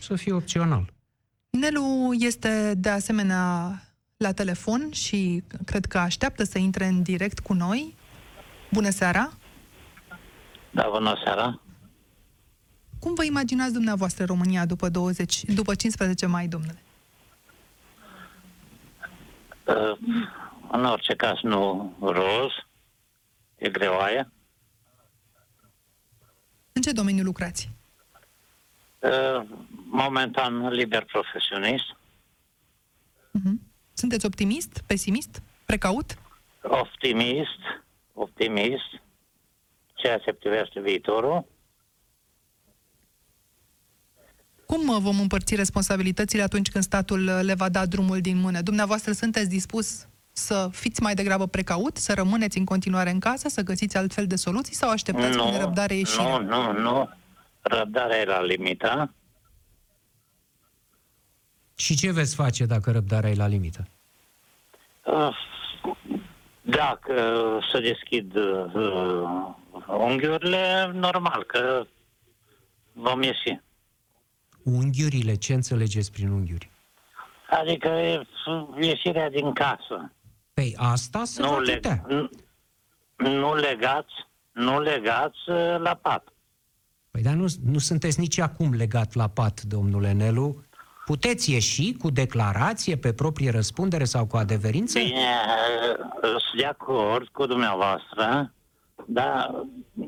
[0.00, 0.92] Să fie opțional.
[1.50, 3.82] Nelu este de asemenea
[4.16, 7.94] la telefon și cred că așteaptă să intre în direct cu noi.
[8.72, 9.32] Bună seara!
[10.70, 11.60] Da, bună seara.
[12.98, 16.82] Cum vă imaginați dumneavoastră România după, 20, după 15 mai, domnule?
[19.66, 19.98] Uh,
[20.70, 22.50] În orice caz nu roz,
[23.56, 24.30] e greoaie.
[26.72, 27.70] În ce domeniu lucrați?
[28.98, 29.46] Uh,
[29.90, 31.84] Momentan liber profesionist,
[33.34, 33.60] Mhm.
[33.94, 36.18] Sunteți optimist, pesimist, precaut?
[36.62, 37.58] optimist,
[38.12, 39.02] optimist,
[39.94, 41.44] ceea ce privește viitorul.
[44.66, 48.60] Cum uh, vom împărți responsabilitățile atunci când statul uh, le va da drumul din mână?
[48.60, 53.62] Dumneavoastră sunteți dispus să fiți mai degrabă precaut, să rămâneți în continuare în casă, să
[53.62, 56.38] găsiți altfel de soluții sau așteptați cu nerăbdare ieșirea?
[56.38, 57.10] nu, nu, nu.
[57.60, 59.14] Răbdarea e la limită.
[61.74, 63.88] Și ce veți face dacă răbdarea e la limită?
[65.04, 65.36] Uh,
[66.62, 67.14] Dacă
[67.72, 69.54] se deschid uh,
[69.86, 71.86] unghiurile, normal că
[72.92, 73.60] vom ieși.
[74.62, 76.70] Unghiurile, ce înțelegeți prin unghiuri?
[77.50, 78.26] Adică e
[78.80, 80.12] ieșirea din casă.
[80.54, 82.04] Păi asta se va Nu, le, putea.
[82.08, 82.28] nu,
[83.16, 84.12] nu legați,
[84.52, 86.28] nu legați uh, la pat.
[87.10, 90.64] Păi dar nu, nu sunteți nici acum legat la pat, domnule Nelu.
[91.04, 94.98] Puteți ieși cu declarație pe proprie răspundere sau cu adeverință?
[94.98, 98.52] Bine, uh, sunt de acord cu dumneavoastră,
[99.06, 99.50] dar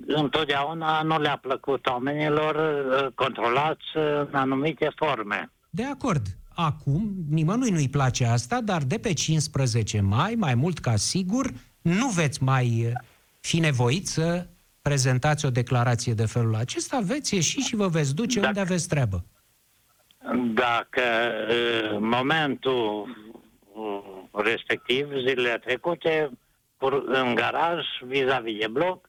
[0.06, 3.84] întotdeauna nu le-a plăcut oamenilor uh, controlați
[4.30, 5.50] în anumite forme.
[5.70, 6.26] De acord.
[6.56, 11.52] Acum, nimănui nu-i place asta, dar de pe 15 mai, mai mult ca sigur,
[11.82, 12.92] nu veți mai eh,
[13.40, 14.46] fi nevoit să
[14.82, 18.88] prezentați o declarație de felul acesta, veți ieși și vă veți duce Dacă- unde aveți
[18.88, 19.24] treabă.
[20.54, 21.02] Dacă
[21.50, 23.08] uh, momentul
[23.74, 26.30] uh, respectiv, zilele trecute,
[26.76, 29.08] pur- în garaj, vis-a-vis de bloc,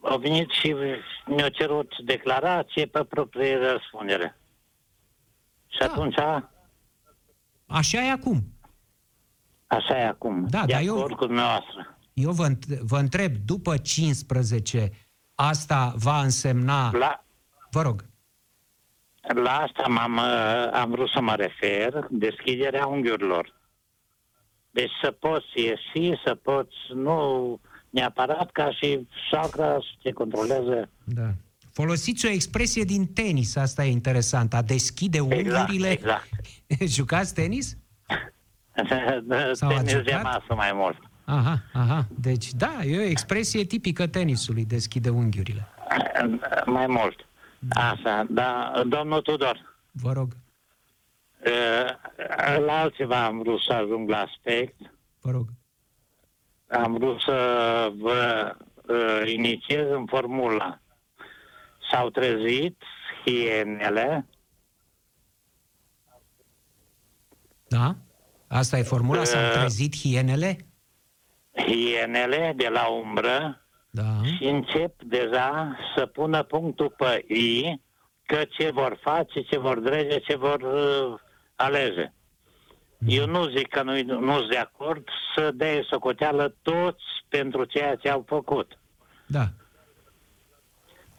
[0.00, 0.74] au venit și
[1.26, 4.36] mi-au cerut declarație pe proprie răspundere.
[5.68, 5.84] Și Da.
[5.84, 6.16] atunci,
[7.66, 8.42] Așa e acum.
[9.66, 10.46] așa e acum.
[10.48, 11.96] Da, de dar eu- acord cu dumneavoastră.
[12.12, 14.90] Eu vă, înt- vă întreb, după 15,
[15.34, 16.90] asta va însemna...
[16.92, 17.24] La,
[17.70, 18.04] Vă rog.
[19.34, 23.60] La asta m-am, uh, am vrut să mă refer, deschiderea unghiurilor.
[24.70, 30.88] Deci să poți ieși, să poți, nu neapărat ca și sacra să te controleze.
[31.04, 31.30] Da.
[31.72, 35.90] Folosiți o expresie din tenis, asta e interesant, a deschide Exact, unghiurile.
[35.90, 36.28] exact.
[36.96, 37.76] Jucați tenis?
[39.52, 40.22] Sau ați Tenis de jucat?
[40.22, 40.96] masă mai mult.
[41.24, 42.06] Aha, aha.
[42.20, 45.68] Deci, da, e o expresie tipică tenisului, deschide unghiurile.
[46.66, 47.26] Mai mult.
[47.70, 50.32] Asta, da, domnul Tudor, Vă rog,
[51.46, 51.96] uh,
[52.66, 54.76] la altceva am vrut să ajung la aspect.
[55.20, 55.48] vă rog.
[56.68, 57.32] Am vrut să
[57.98, 58.54] vă
[58.88, 60.80] uh, inițiez în formula.
[61.90, 62.82] S-au trezit
[63.24, 64.26] hienele,
[67.68, 67.96] Da?
[68.48, 69.24] Asta e formula?
[69.24, 69.52] S-au Uh.
[69.52, 70.66] trezit hienele?
[71.66, 73.61] hienele de la umbră
[73.94, 74.22] Da.
[74.36, 77.80] și încep deja să pună punctul pe I
[78.26, 81.20] că ce vor face, ce vor drege, ce vor uh,
[81.54, 82.12] alege.
[83.06, 87.94] Eu nu zic că nu nu sunt de acord să dea socoteală toți pentru ceea
[87.96, 88.78] ce au făcut.
[89.26, 89.48] Da.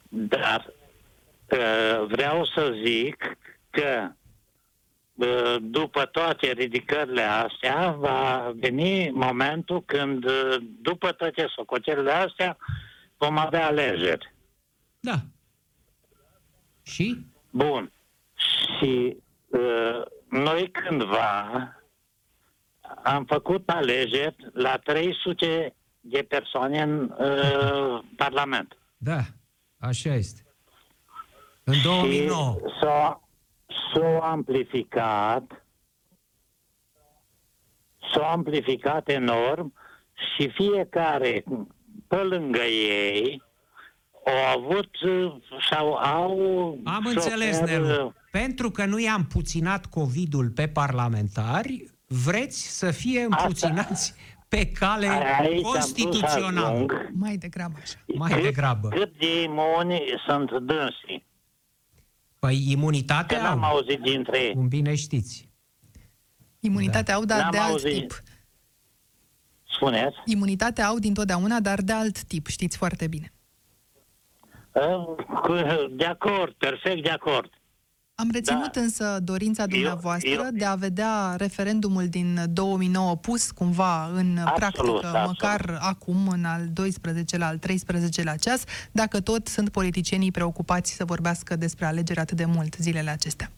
[0.10, 0.74] Dar
[1.52, 3.38] uh, vreau să zic
[3.70, 4.23] că uh,
[5.62, 12.58] după toate ridicările astea va veni momentul când, uh, după toate socotelile astea,
[13.18, 14.34] vom avea alegeri.
[15.00, 15.16] Da.
[16.82, 17.26] Și?
[17.50, 17.92] Bun.
[18.36, 21.48] Și uh, noi cândva
[23.04, 28.78] am făcut alegeri la 300 de persoane în uh, Parlament.
[28.98, 29.22] Da.
[29.80, 30.46] Așa este.
[31.64, 32.54] În 2009.
[32.54, 33.23] Și s-a,
[33.94, 35.66] s-a amplificat,
[38.14, 39.74] s-a amplificat enorm
[40.14, 41.44] și fiecare
[42.08, 43.42] pe lângă ei
[44.26, 45.36] au avut uh,
[45.70, 46.38] sau au...
[46.84, 48.14] Am șofer, înțeles, Nelu.
[48.32, 54.14] Pentru că nu i-am puținat COVID-ul pe parlamentari, vreți să fie împuținați
[54.48, 55.08] pe cale
[55.40, 56.68] Aici constituțională.
[56.68, 57.20] Am vrut să ajung.
[57.20, 57.96] Mai degrabă așa.
[58.16, 58.88] Mai cât, degrabă.
[58.88, 61.26] Cât de imuni sunt dânsii?
[62.44, 64.54] Păi Că imunitate n-am au, auzit dintre ei.
[64.54, 65.50] cum bine știți.
[66.60, 67.94] Imunitatea au, dar N-am de alt auzit.
[68.00, 68.22] tip.
[69.76, 70.16] Spuneți?
[70.26, 73.34] Imunitatea au dintotdeauna, dar de alt tip, știți foarte bine.
[75.42, 75.54] Cu-
[75.98, 77.50] De acord, perfect de acord.
[78.16, 78.82] Am reținut Da.
[78.82, 84.56] însă dorința Eu- dumneavoastră eu- de a vedea referendumul din 2009 pus cumva în Absolut,
[84.56, 85.28] practică, absolut.
[85.28, 91.56] măcar acum, în al 12-lea, al 13-lea ceas, dacă tot sunt politicienii preocupați să vorbească
[91.56, 93.52] despre alegeri atât de mult zilele acestea.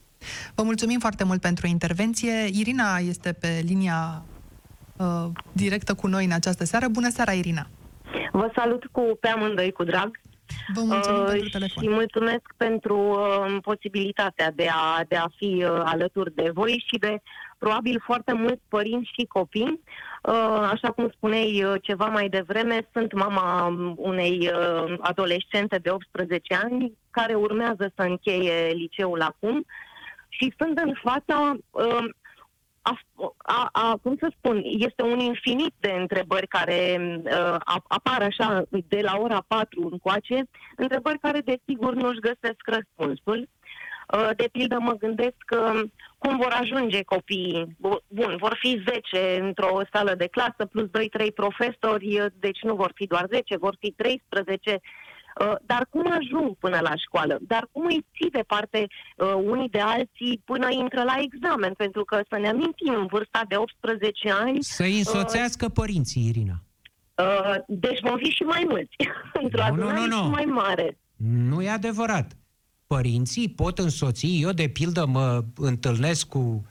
[0.56, 2.34] Vă mulțumim foarte mult pentru intervenție.
[2.52, 4.24] Irina este pe linia
[4.98, 6.88] uh, directă cu noi în această seară.
[6.88, 7.68] Bună seara, Irina!
[8.32, 10.20] Vă salut cu pe amândoi cu drag
[10.74, 11.84] Vă mulțumim Uh, pentru telefon.
[11.84, 16.98] și mulțumesc pentru uh, posibilitatea de a, de a fi uh, alături de voi și
[16.98, 17.22] de
[17.58, 19.82] probabil foarte mulți părinți și copii.
[20.24, 26.56] Uh, așa cum spuneai uh, ceva mai devreme, sunt mama unei uh, adolescente de 18
[26.64, 29.66] ani care urmează să încheie liceul acum
[30.30, 32.06] și sunt în fața uh,
[32.88, 33.00] a,
[33.38, 36.80] a, a, cum să spun, este un infinit de întrebări care
[37.24, 40.44] uh, ap- apar așa de la ora 4 încoace,
[40.76, 43.48] întrebări care desigur nu-și găsesc răspunsul.
[44.14, 45.82] Uh, de pildă mă gândesc că
[46.18, 47.76] cum vor ajunge copiii.
[47.80, 52.76] Bu- Bun, vor fi 10 într-o sală de clasă plus 2-3 profesori, uh, deci nu
[52.76, 54.80] vor fi doar 10, vor fi 13.
[55.42, 57.38] Uh, Dar cum ajung până la școală?
[57.42, 61.74] Dar cum îi ții departe uh, unii de alții până intră la examen?
[61.74, 66.62] Pentru că să ne amintim, în vârsta de 18 ani, Să-i însoțească părinții, Irina.
[67.16, 68.96] uh, deci vom fi și mai mulți,
[69.44, 70.24] într-o Nu, nu, adunare nu, nu.
[70.24, 70.98] și mai mare.
[71.16, 72.32] Nu e adevărat.
[72.88, 76.66] Părinții pot însoți, eu de pildă mă întâlnesc cu,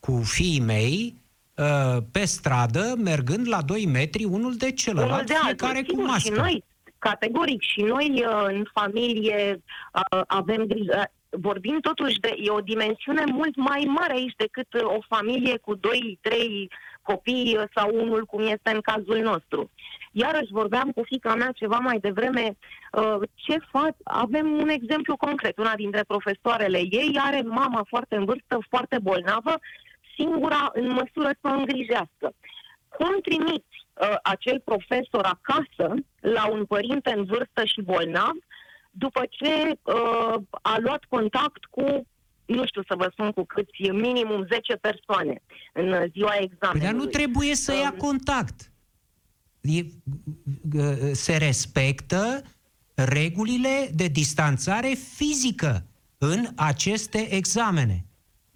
[0.00, 1.14] cu fiii mei
[1.54, 5.88] uh, pe stradă, mergând la 2 metri unul de celălalt, Unul de altul, fiecare cu
[5.88, 6.34] sigur, mască.
[6.34, 6.64] Și noi,
[6.98, 9.62] categoric, și noi uh, în familie
[10.12, 11.10] uh, avem grijă.
[11.30, 15.74] Vorbim totuși de e o dimensiune mult mai mare aici decât uh, o familie cu
[15.74, 16.70] doi, trei
[17.02, 19.70] copii uh, sau unul cum este în cazul nostru.
[20.12, 22.56] Iarăși vorbeam cu fica mea ceva mai devreme
[22.92, 23.94] uh, ce fac.
[24.04, 25.58] Avem un exemplu concret.
[25.58, 29.54] Una dintre profesoarele ei are mama foarte în vârstă, foarte bolnavă,
[30.16, 32.34] singura în măsură să o îngrijească.
[32.88, 38.32] Cum trimiți uh, acel profesor acasă la un părinte în vârstă și bolnav
[38.90, 42.06] după ce uh, a luat contact cu
[42.46, 46.86] nu știu să vă spun cu câți, minimum 10 persoane în ziua Păi examenului.
[46.92, 48.70] dar nu trebuie să ia Um, contact.
[49.60, 52.42] E, g- se respectă
[52.94, 55.86] regulile de distanțare fizică
[56.18, 58.05] în aceste examene.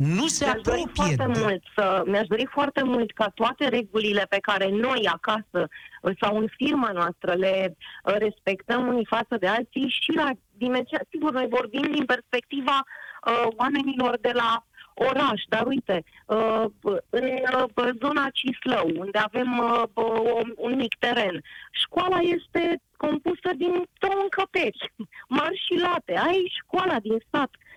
[0.00, 1.14] Nu se Mi-aș dori apropie.
[1.16, 5.68] foarte de- mult să, mi-aș dori foarte mult ca toate regulile pe care noi acasă
[6.02, 11.06] uh, sau în firma noastră le uh, respectăm unii față de alții și la dimensiunea.
[11.10, 12.82] Sigur, noi vorbim din perspectiva
[13.26, 16.64] uh, oamenilor de la oraș, dar uite, uh,
[17.10, 23.88] în uh, zona Cislău, unde avem uh, uh, un mic teren, școala este compusă din
[23.98, 24.92] două încăperi,
[25.38, 26.18] mari și late.
[26.18, 27.50] Ai școala din sat.
[27.54, 27.68] Uh,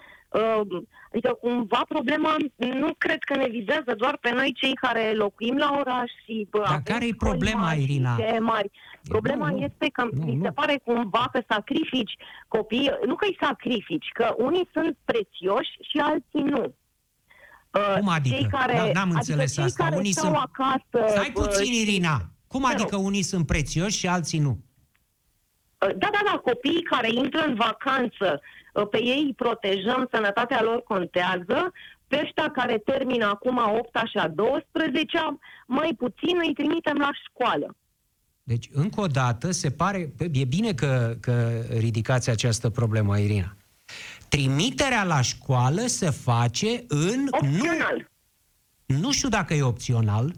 [1.12, 5.76] Adică cumva problema nu cred că ne vizează doar pe noi cei care locuim la
[5.80, 8.16] oraș și bă, Dar avem care e școli problema, mari și Irina?
[8.18, 8.72] șe mari.
[9.08, 9.62] Problema nu, nu.
[9.62, 10.52] este că Nu, mi se nu.
[10.54, 12.16] pare cumva că sacrifici
[12.48, 16.76] copiii, nu că îi sacrifici, că unii sunt prețioși și alții nu.
[17.72, 18.36] Uh, Cum adică?
[18.36, 19.84] Cei care, Da, n-am adică înțeles cei asta.
[19.84, 22.18] Care Unii stau sunt- acasă, Stai bă, puțin, și- Irina.
[22.48, 23.06] Cum Te adică rog.
[23.06, 24.58] unii sunt prețioși și alții nu?
[25.78, 30.84] Da, da, da, copiii care intră în vacanță, uh, pe ei îi protejăm, sănătatea lor
[30.84, 31.72] contează,
[32.08, 35.18] pe ăștia care termină acum a 8 și a 12
[35.68, 37.76] mai puțin îi trimitem la școală.
[38.44, 43.56] Deci, încă o dată, se pare, e bine că, că ridicați această problemă, Irina.
[44.30, 47.28] Trimiterea la școală se face în...
[47.30, 48.12] Opțional.
[48.86, 50.34] Nu, nu știu dacă e opțional.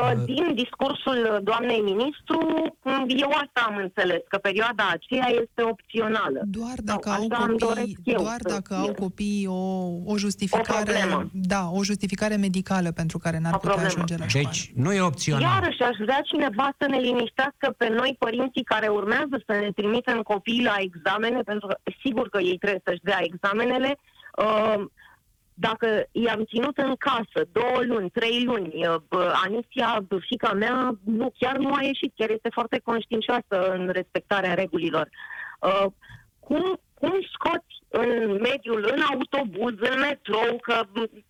[0.00, 2.38] Uh, Din discursul doamnei ministru,
[2.82, 6.40] m, eu asta am înțeles, că perioada aceea este opțională.
[6.44, 8.88] Doar dacă Sau au așa îmi doresc copii, eu doar să dacă fie.
[8.88, 9.60] au copii o,
[10.12, 11.28] o justificare, problemă.
[11.32, 13.92] da, o justificare medicală pentru care n-ar O putea problemă.
[13.94, 14.48] ajunge la școală.
[14.48, 15.42] Deci, nu e opțional.
[15.42, 20.22] Iarăși aș vrea cineva să ne liniștească pe noi, părinții care urmează să ne trimitem
[20.22, 23.98] copiii la examene, pentru că sigur că ei trebuie să-și dea examenele.
[24.38, 24.84] Uh,
[25.68, 31.32] dacă i-am ținut în casă două luni, trei luni, uh, bă, Anisia, fica mea, nu,
[31.38, 35.08] chiar nu a ieșit, chiar este foarte conștiincioasă în respectarea regulilor.
[35.60, 35.86] Uh,
[36.40, 40.76] cum, cum scoți în mediul, în autobuz, în metrou, că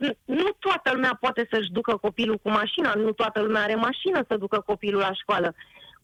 [0.05, 4.25] n- nu toată lumea poate să-și ducă copilul cu mașina, nu toată lumea are mașină
[4.29, 5.55] să ducă copilul la școală.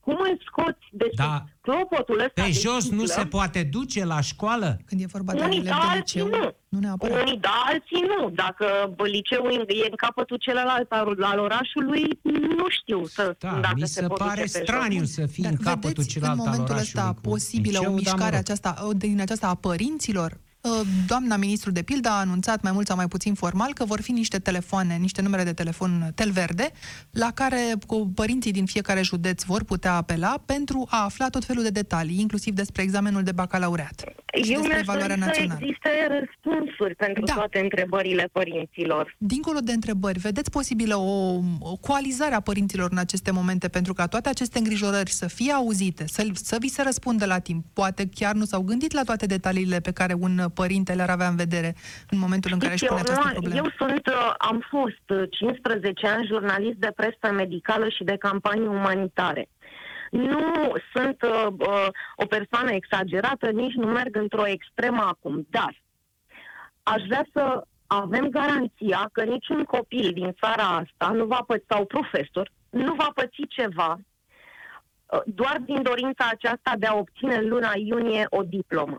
[0.09, 1.45] Cum îl scoți de sub Da.
[1.61, 3.23] clopotul ăsta Pe de jos nu sticlă?
[3.23, 4.79] se poate duce la școală?
[4.87, 6.55] Când e vorba de Unii elevi da, de alții liceu, nu.
[6.69, 7.21] nu neapărat.
[7.23, 8.31] Unii da, alții nu.
[8.31, 12.05] Dacă bă, liceul e în capătul celălalt al, al orașului,
[12.59, 15.13] nu știu să, Da, dacă mi se, se pot duce pare pe straniu jos.
[15.13, 17.03] să fii Dar în capătul vedeți celălalt în al momentul orașului.
[17.03, 18.39] ăsta cu posibilă liceu, o dar mă mișcare rog.
[18.45, 20.31] aceasta, o- din aceasta a părinților?
[20.61, 24.01] Uh, Doamna ministru de pildă a anunțat mai mult sau mai puțin formal că vor
[24.01, 26.71] fi niște telefoane, niște numere de telefon tel verde,
[27.11, 31.63] la care cu părinții din fiecare județ vor putea apela pentru a afla tot felul
[31.63, 34.05] de detalii, inclusiv despre examenul de bacalaureat
[34.43, 35.59] și Eu despre mi-aș evaluarea dori să națională.
[35.63, 35.91] existe
[36.21, 37.33] răspunsuri pentru Da.
[37.33, 39.15] toate întrebările părinților.
[39.19, 44.07] Dincolo de întrebări, vedeți posibilă o, o coalizare a părinților în aceste momente pentru ca
[44.07, 47.65] toate aceste îngrijorări să fie auzite, să, să vi se răspundă la timp?
[47.73, 51.37] Poate chiar nu s-au gândit la toate detaliile pe care un părinte le-ar avea în
[51.45, 51.71] vedere
[52.11, 53.61] în momentul în care își Știți, pune eu, această nu- problemă.
[53.63, 58.67] eu sunt, uh, am fost uh, 15 ani jurnalist de presă medicală și de campanii
[58.67, 59.45] umanitare.
[60.11, 60.43] Nu
[60.95, 61.87] sunt uh, uh,
[62.17, 65.73] o persoană exagerată, nici nu merg într-o extremă acum, dar
[66.83, 71.85] aș vrea să avem garanția că niciun copil din țara asta nu va păți, sau
[71.85, 73.99] profesor, nu va păți ceva
[75.07, 78.99] uh, doar din dorința aceasta de a obține în luna iunie o diplomă.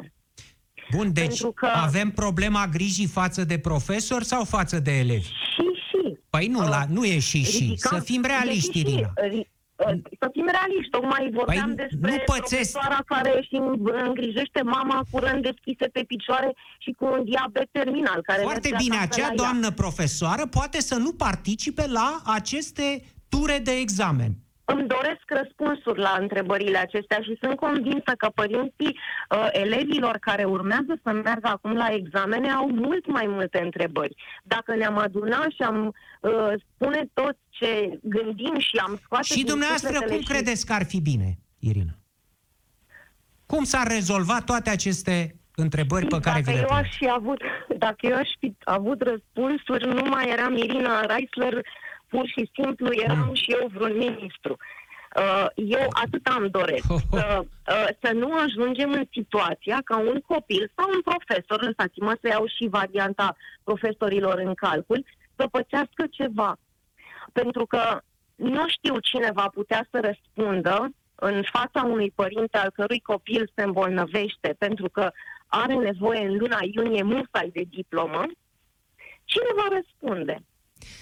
[0.95, 5.25] Bun, deci Pentru că- avem problema grijii față de profesori sau față de elevi?
[5.27, 7.57] Și, și, Păi nu, la, nu e și și.
[7.57, 9.13] ridicăm- Să fim realiști, e și și, Irina.
[9.27, 12.71] ri- uh, Să fim realiști, tocmai vorbeam Păi despre nu pățesc.
[12.71, 13.49] profesoara care își
[14.07, 18.19] îngrijește mama cu rând deschise pe picioare și cu un diabet terminal.
[18.21, 19.35] Care Foarte merge bine, acasă acea la ea.
[19.43, 24.31] doamnă profesoară poate să nu participe la aceste ture de examen.
[24.73, 28.93] Îmi doresc răspunsuri la întrebările acestea și sunt convinsă că părinții
[29.29, 34.15] uh, elevilor care urmează să meargă acum la examene au mult mai multe întrebări.
[34.43, 35.77] Dacă ne-am adunat și am
[36.21, 40.65] uh, spune tot ce gândim și am scoate Și din dumneavoastră sufletele cum și- credeți
[40.65, 41.93] că ar fi bine, Irina?
[43.45, 46.87] Cum s-ar rezolva toate aceste întrebări pe care vi dacă le eu puneți?
[46.87, 47.41] aș fi avut,
[47.77, 51.65] dacă eu aș fi avut răspunsuri, nu mai eram Irina Reisler,
[52.09, 53.33] pur și simplu eram Mm.
[53.33, 54.57] și eu vreun ministru.
[55.15, 60.71] Uh, Eu atât am doresc, să, uh, să nu ajungem în situația ca un copil
[60.75, 65.05] sau un profesor, lăsați-mă să iau și varianta profesorilor în calcul,
[65.35, 66.57] să pățească ceva.
[67.33, 68.01] Pentru că
[68.35, 73.63] nu știu cine va putea să răspundă în fața unui părinte al cărui copil se
[73.63, 75.11] îmbolnăvește pentru că
[75.47, 78.25] are nevoie în luna iunie musai de diplomă,
[79.23, 80.43] cine va răspunde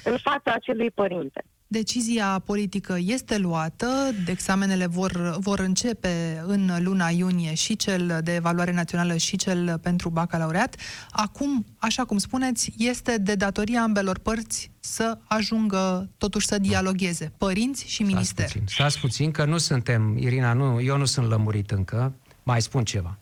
[0.03, 1.45] în fața acelui părinte?
[1.69, 3.87] Decizia politică este luată,
[4.25, 9.79] de examenele vor, vor începe în luna iunie și cel de evaluare națională și cel
[9.81, 10.75] pentru bacalaureat.
[11.11, 17.87] Acum, așa cum spuneți, este de datoria ambelor părți să ajungă totuși să dialogueze, părinți
[17.87, 18.45] și Stați minister.
[18.45, 22.13] puțin, stați puțin, că nu suntem, Irina, nu, eu nu sunt lămurit încă.
[22.43, 23.17] Mai spun ceva.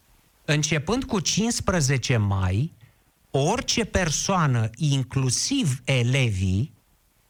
[0.45, 2.73] Începând cu 15 mai,
[3.37, 6.73] orice persoană, inclusiv elevii,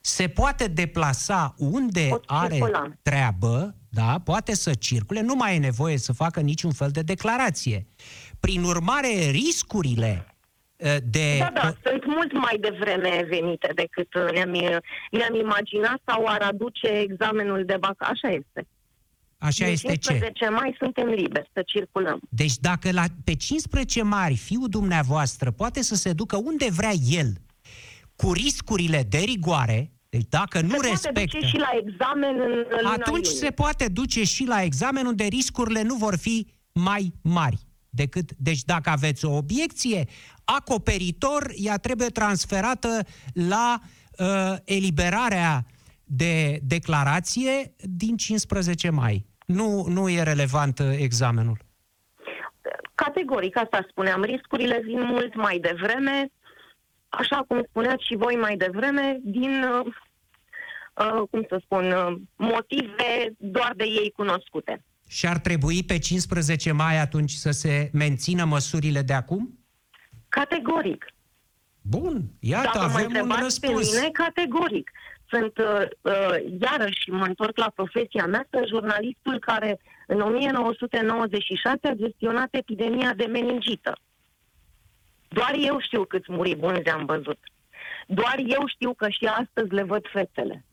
[0.01, 2.91] se poate deplasa unde Pot are circula.
[3.01, 7.85] treabă, da, poate să circule, nu mai e nevoie să facă niciun fel de declarație.
[8.39, 10.35] Prin urmare, riscurile
[10.75, 11.37] eh, de...
[11.39, 14.81] Da, da, sunt mult mai devreme venite decât uh, ne-am,
[15.11, 17.95] ne-am imaginat sau ar aduce examenul de bac.
[17.97, 18.67] Așa este.
[19.45, 20.09] Așa Din este ce?
[20.09, 22.19] 15 mai suntem liberi să circulăm.
[22.29, 27.33] Deci dacă la, pe 15 mari fiul dumneavoastră poate să se ducă unde vrea el,
[28.15, 32.51] cu riscurile de rigoare, deci dacă nu se poate respectă, duce și la examen în
[32.69, 33.39] în luna atunci iunie.
[33.39, 37.57] se poate duce și la examen unde riscurile nu vor fi mai mari.
[37.89, 40.07] Decât, deci dacă aveți o obiecție,
[40.43, 43.79] acoperitor, ea trebuie transferată la
[44.17, 45.65] uh, eliberarea
[46.03, 49.25] de declarație din 15 mai.
[49.45, 51.57] Nu, nu e relevant uh, examenul.
[52.95, 56.31] Categoric, asta spuneam, riscurile vin mult mai devreme,
[57.09, 59.85] așa cum spuneați și voi mai devreme, din, uh,
[61.05, 64.83] uh, cum să spun, uh, motive doar de ei cunoscute.
[65.07, 69.59] Și ar trebui pe 15 mai atunci să se mențină măsurile de acum?
[70.29, 71.05] Categoric.
[71.81, 73.89] Bun, iată, Dacă mă avem un întrebați răspuns.
[73.89, 74.91] pe mine, categoric.
[75.29, 81.93] Sunt, uh, uh, iarăși, mă întorc la profesia mea, sunt jurnalistul care în 1996 a
[81.93, 83.97] gestionat epidemia de meningită.
[85.27, 87.39] Doar eu știu câți muribunzi am văzut.
[88.07, 90.65] Doar eu știu că și astăzi le văd fețele.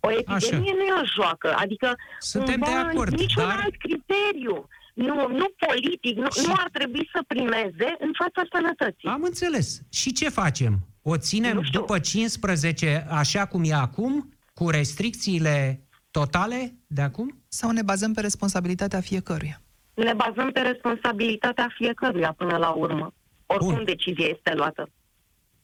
[0.00, 0.76] O epidemie Așa.
[0.76, 4.68] nu e o joacă, adică Suntem cumva de acord, niciun dar- alt criteriu.
[4.94, 9.08] Nu, nu politic, nu, nu ar trebui să primeze în fața sănătății.
[9.08, 9.80] Am înțeles.
[9.90, 10.78] Și ce facem?
[11.02, 11.80] O ținem Nu știu.
[11.80, 17.42] după 15, așa cum e acum, cu restricțiile totale de acum?
[17.48, 19.60] Sau ne bazăm pe responsabilitatea fiecăruia?
[19.94, 23.14] Ne bazăm pe responsabilitatea fiecăruia până la urmă.
[23.46, 23.84] Oricum Bun.
[23.84, 24.88] decizia este luată.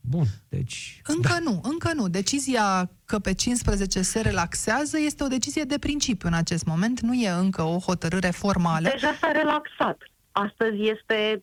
[0.01, 1.01] Bun, deci...
[1.07, 1.38] Încă da.
[1.51, 2.09] nu, încă nu.
[2.09, 7.14] Decizia că pe 15 se relaxează este o decizie de principiu în acest moment, nu
[7.14, 8.88] e încă o hotărâre formală.
[8.88, 9.98] Deja s-a relaxat.
[10.32, 11.42] Astăzi este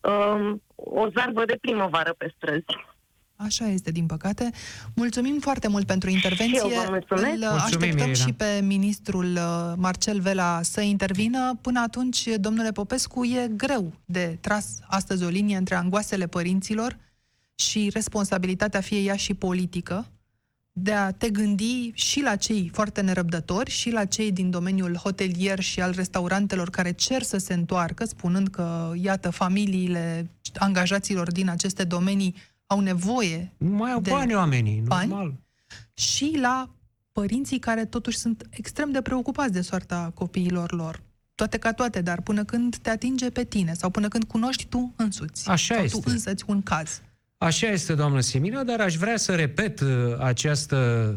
[0.00, 2.64] um, o zarbă de primăvară pe străzi.
[3.36, 4.50] Așa este, din păcate.
[4.94, 6.58] Mulțumim foarte mult pentru intervenție.
[6.58, 7.24] Și eu vă mulțumesc.
[7.24, 8.12] Îl Mulțumim, așteptăm Irina.
[8.12, 11.58] și pe ministrul uh, Marcel Vela să intervină.
[11.60, 16.96] Până atunci, domnule Popescu, e greu de tras astăzi o linie între angoasele părinților
[17.54, 20.06] și responsabilitatea fie ea și politică
[20.74, 25.60] de a te gândi și la cei foarte nerăbdători și la cei din domeniul hotelier
[25.60, 31.84] și al restaurantelor care cer să se întoarcă, spunând că, iată, familiile angajaților din aceste
[31.84, 32.34] domenii
[32.66, 35.08] au nevoie Nu mai au de bani oamenii, bani?
[35.08, 35.34] normal.
[35.94, 36.70] și la
[37.12, 41.02] părinții care totuși sunt extrem de preocupați de soarta copiilor lor.
[41.34, 44.92] Toate ca toate, dar până când te atinge pe tine sau până când cunoști tu
[44.96, 45.48] însuți.
[45.48, 46.00] Așa sau este.
[46.00, 47.00] tu însăți un caz.
[47.42, 51.14] Așa este, doamnă Simina, dar aș vrea să repet uh, această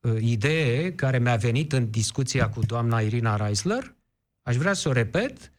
[0.00, 3.94] uh, idee care mi-a venit în discuția cu doamna Irina Reisler.
[4.42, 5.52] Aș vrea să o repet.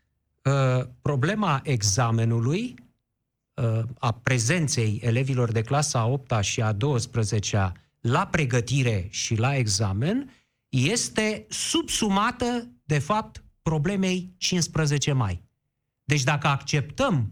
[0.44, 2.76] Uh, Problema examenului,
[3.54, 9.56] uh, a prezenței elevilor de clasa a 8 și a 12 la pregătire și la
[9.56, 10.34] examen
[10.70, 15.44] este subsumată, de fapt, problemei 15 mai.
[16.04, 17.32] Deci dacă acceptăm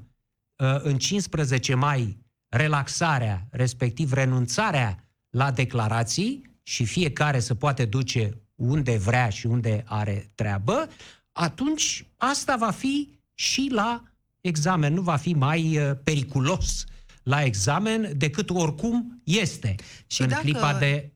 [0.55, 2.23] uh, în 15 mai
[2.55, 10.31] relaxarea, respectiv renunțarea la declarații și fiecare să poate duce unde vrea și unde are
[10.35, 10.89] treabă,
[11.31, 14.03] atunci asta va fi și la
[14.41, 16.85] examen, nu va fi mai uh, periculos
[17.23, 19.75] la examen decât oricum este
[20.07, 21.13] Și în dacă- clipa de uh,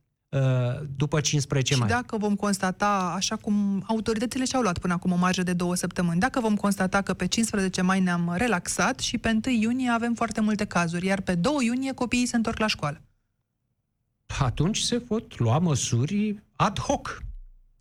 [0.95, 1.87] după 15 Și mai.
[1.87, 6.19] dacă vom constata, așa cum autoritățile și-au luat până acum o marjă de două săptămâni,
[6.19, 10.41] dacă vom constata că pe 15 mai ne-am relaxat și pe 1 iunie avem foarte
[10.41, 13.01] multe cazuri, iar pe 2 iunie copiii se întorc la școală.
[14.39, 17.23] atunci se pot lua măsuri ad hoc.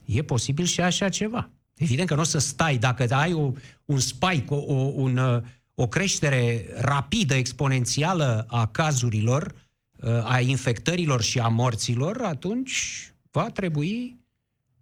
[0.04, 1.50] E posibil și așa ceva.
[1.74, 3.52] Evident că nu o să stai, dacă ai o,
[3.84, 5.42] un spike, o, o, un, uh,
[5.74, 9.67] o creștere rapidă, exponențială a cazurilor, uh,
[10.24, 14.20] a infectărilor și a morților, atunci va trebui,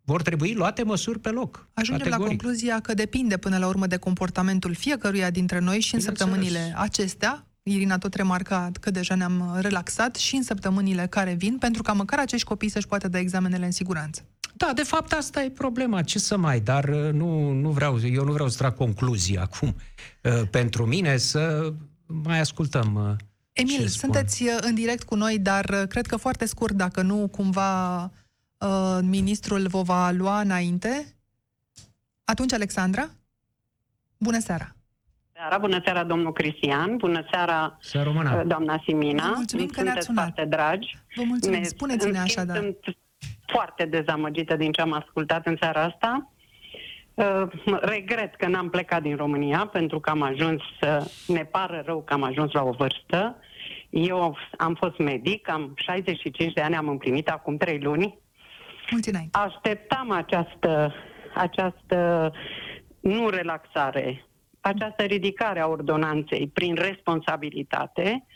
[0.05, 1.69] vor trebui luate măsuri pe loc.
[1.75, 2.41] Ajungem la categoric.
[2.41, 6.33] concluzia că depinde până la urmă de comportamentul fiecăruia dintre noi și în Bineînțeles.
[6.33, 7.47] săptămânile acestea.
[7.63, 12.19] Irina tot remarca că deja ne-am relaxat și în săptămânile care vin, pentru ca măcar
[12.19, 14.23] acești copii să-și poată da examenele în siguranță.
[14.55, 18.25] Da, de fapt asta e problema, ce să mai, dar uh, nu, nu vreau, eu
[18.25, 19.77] nu vreau să trag concluzii acum.
[20.23, 21.73] Uh, Pentru mine să
[22.07, 23.26] mai ascultăm uh,
[23.57, 23.91] Emil, ce spun.
[24.13, 28.03] sunteți uh, în direct cu noi, dar uh, cred că foarte scurt, dacă nu cumva
[28.59, 31.15] uh, ministrul vă va lua înainte.
[32.25, 33.09] Atunci, Alexandra?
[34.19, 34.71] Bună seara!
[35.33, 38.45] seara, bună seara domnul Cristian, bună seara Să română.
[38.47, 39.23] doamna Simina.
[39.29, 40.23] Vă mulțumim Îmi că ne-ați sunteți sunat.
[40.25, 40.99] foarte dragi.
[41.17, 41.59] Vă mulțumim.
[41.59, 42.57] Ne- Spuneți-ne în schimb, așadar.
[42.57, 42.97] Sunt
[43.47, 46.33] foarte dezamăgită din ce am ascultat în seara asta.
[47.17, 47.49] Uh,
[47.81, 51.11] regret că n-am plecat din România pentru că am ajuns să...
[51.27, 53.37] Ne pară rău că am ajuns la o vârstă.
[53.91, 58.19] Eu am fost medic, am 65 de ani, am împlinit acum 3 luni.
[58.91, 59.39] Mulți înainte.
[59.39, 60.95] Așteptam această,
[61.35, 62.33] această
[63.01, 64.25] nu relaxare,
[64.61, 68.27] această ridicare a ordonanței prin responsabilitate,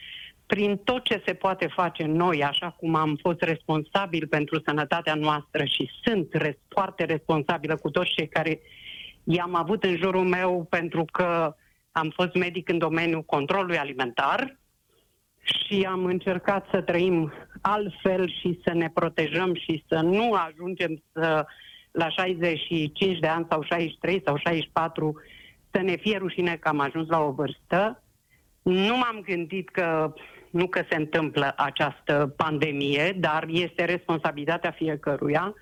[0.51, 5.65] prin tot ce se poate face noi, așa cum am fost responsabil pentru sănătatea noastră
[5.65, 8.61] și sunt res- foarte responsabilă cu toți cei care
[9.25, 11.55] i-am avut în jurul meu pentru că
[11.93, 14.59] am fost medic în domeniul controlului alimentar
[15.43, 21.47] și am încercat să trăim altfel și să ne protejăm și să nu ajungem să
[21.91, 25.21] la 65 de ani sau 63 sau 64
[25.71, 28.03] să ne fie rușine că am ajuns la o vârstă.
[28.63, 30.15] Nu m-am gândit că
[30.51, 35.55] nu că se întâmplă această pandemie, dar este responsabilitatea fiecăruia.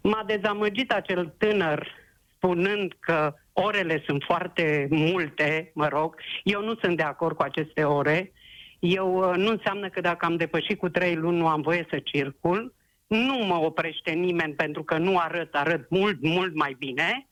[0.00, 2.00] M-a dezamăgit acel tânăr
[2.36, 6.14] spunând că orele sunt foarte multe, mă rog.
[6.42, 8.32] Eu nu sunt de acord cu aceste ore.
[8.78, 11.98] Eu uh, nu înseamnă că dacă am depășit cu trei luni nu am voie să
[12.04, 12.74] circul.
[13.06, 17.26] Nu mă oprește nimeni pentru că nu arăt, arăt mult, mult mai bine.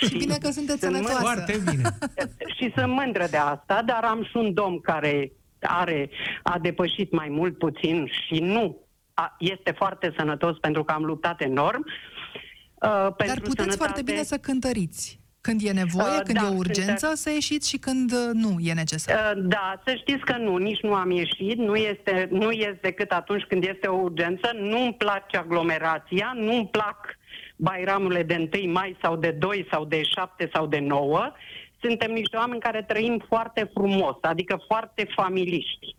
[0.00, 1.20] Și bine că sunteți Sunt sănătoasă.
[1.20, 1.82] Foarte bine.
[2.56, 6.10] și sunt mândră de asta, dar am și un domn care are,
[6.42, 8.76] a depășit mai mult puțin și nu
[9.14, 11.84] a, este foarte sănătos pentru că am luptat enorm.
[11.86, 15.20] Uh, Dar pentru puteți sănătate, foarte bine să cântăriți.
[15.40, 18.56] Când e nevoie, Uh, când da, e o urgență, să ieșiți și când uh, nu
[18.60, 19.36] e necesar.
[19.36, 23.10] Uh, Da, să știți că nu, nici nu am ieșit, nu, este, nu ies decât
[23.10, 27.16] atunci când este o urgență, nu-mi place aglomerația, nu-mi plac
[27.56, 31.32] bairamurile de 1 mai sau de 2 sau de 7 sau de 9.
[31.80, 35.96] Suntem niște oameni care trăim foarte frumos, adică foarte familiști.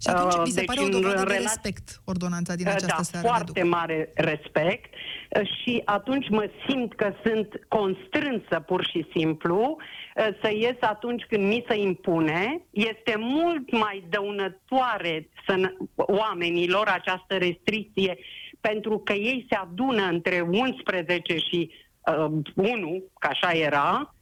[0.00, 2.66] Și atunci uh, vi se deci pare o în dovadă de relație- respect ordonanța din
[2.66, 3.76] Uh, această da, seară de foarte după.
[3.76, 10.50] mare respect uh, și atunci mă simt că sunt constrânsă pur și simplu uh, să
[10.52, 12.62] ies atunci când mi se impune.
[12.70, 18.18] Este mult mai dăunătoare sănă- oamenilor această restricție
[18.60, 21.70] pentru că ei se adună între 11 și
[22.18, 24.17] uh, 1, că așa era, uh,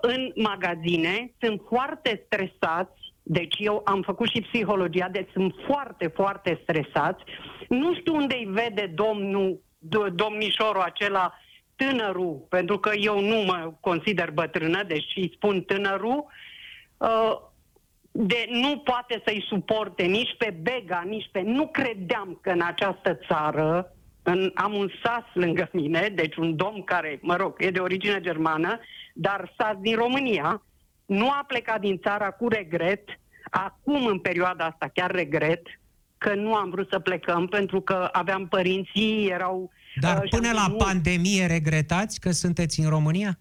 [0.00, 6.58] în magazine, sunt foarte stresați, deci eu am făcut și psihologia, deci sunt foarte, foarte
[6.62, 7.24] stresați.
[7.68, 11.34] Nu știu unde îi vede domnul, do- domnișorul acela
[11.76, 16.24] tânărul, pentru că eu nu mă consider bătrână, deci îi spun tânărul,
[16.96, 17.36] uh,
[18.10, 21.40] de nu poate să-i suporte nici pe Bega, nici pe...
[21.40, 23.95] Nu credeam că în această țară,
[24.28, 28.20] în, am un sas lângă mine, deci un domn care, mă rog, e de origine
[28.20, 28.78] germană,
[29.14, 30.62] dar sas din România,
[31.06, 33.08] nu a plecat din țara cu regret,
[33.50, 35.62] acum în perioada asta chiar regret,
[36.18, 39.70] că nu am vrut să plecăm pentru că aveam părinții, erau...
[40.00, 43.38] Dar uh, și am până zis, la "Nu." pandemie regretați că sunteți în România?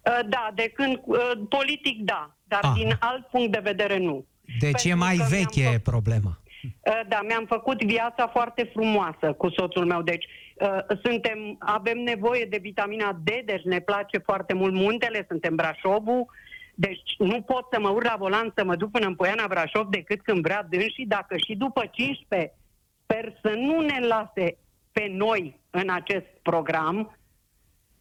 [0.00, 1.18] Uh, Da, de când uh,
[1.48, 2.72] politic da, dar Ah.
[2.74, 4.26] din alt punct de vedere nu.
[4.58, 6.38] Deci e Pentru mai că mi-am veche făcut- problema.
[6.64, 10.02] Uh, Da, mi-am făcut viața foarte frumoasă cu soțul meu.
[10.02, 15.54] Deci uh, suntem, avem nevoie de vitamina D, deci ne place foarte mult muntele, suntem
[15.54, 16.26] Brașovul.
[16.74, 19.86] Deci nu pot să mă urc la volan să mă duc până în Poiana Brașov
[19.88, 22.52] decât când vrea dânsii, dacă și după 15
[23.02, 24.56] sper să nu ne lase
[24.92, 27.16] pe noi în acest program,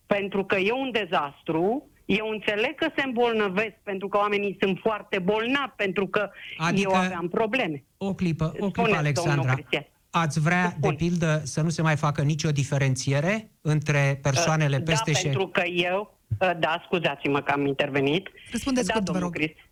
[0.06, 1.88] pentru că e un dezastru.
[2.06, 7.00] Eu înțeleg că se îmbolnăvesc pentru că oamenii sunt foarte bolnavi, pentru că Adică- eu
[7.00, 7.84] aveam probleme.
[7.98, 9.54] O clipă, o clipă, Spuneți, domnul Alexandra.
[9.54, 9.86] Cristian.
[10.10, 10.96] Ați vrea, de Spun.
[10.96, 15.24] pildă, să nu se mai facă nicio diferențiere între persoanele Uh, peste da, și...
[15.24, 18.30] pentru că eu, uh, da, scuzați-mă că am intervenit.
[18.52, 19.42] Răspundeți da, scurt, vă domnul rog.
[19.42, 19.72] Cristi-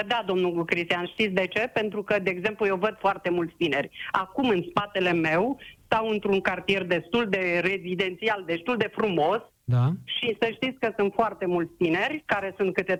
[0.06, 1.60] Da, domnul Cristian, știți de ce?
[1.72, 3.90] Pentru că, de exemplu, eu văd foarte mulți tineri.
[4.12, 9.92] Acum, în spatele meu, stau într-un cartier destul de rezidențial, destul de frumos, Da?
[10.04, 12.98] și să știți că sunt foarte mulți tineri, care sunt câte 3-4,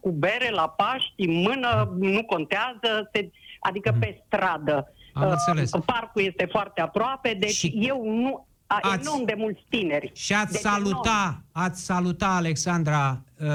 [0.00, 3.30] cu bere la Paști, în mână, nu contează, se,
[3.60, 4.92] adică pe stradă.
[5.14, 5.22] Mhm.
[5.22, 5.70] Am Uh, înțeles.
[5.84, 8.46] Parcul este foarte aproape, deci Și eu nu...
[8.68, 10.10] A, ați- enorm de mulți tineri.
[10.14, 13.46] Și ați Deci saluta, ați saluta, Alexandra, uh,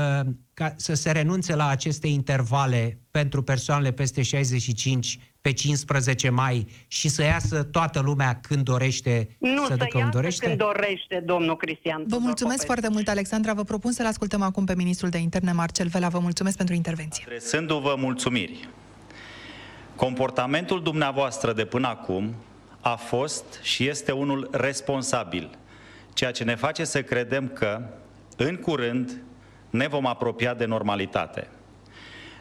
[0.53, 7.09] ca să se renunțe la aceste intervale pentru persoanele peste 65 pe 15 mai și
[7.09, 10.45] să iasă toată lumea când dorește Nu, să să ducă iasă unde dorește?
[10.45, 11.97] când dorește, domnul Cristian.
[11.97, 12.65] Vă Tudor mulțumesc Popescu.
[12.65, 13.53] foarte mult, Alexandra.
[13.53, 16.07] Vă propun să-l ascultăm acum pe ministrul de interne, Marcel Vela.
[16.07, 17.23] Vă mulțumesc pentru intervenție.
[17.25, 18.67] Adresându-vă mulțumiri,
[19.95, 22.35] comportamentul dumneavoastră de până acum
[22.79, 25.49] a fost și este unul responsabil,
[26.13, 27.81] ceea ce ne face să credem că,
[28.37, 29.21] în curând,
[29.69, 31.47] ne vom apropia de normalitate.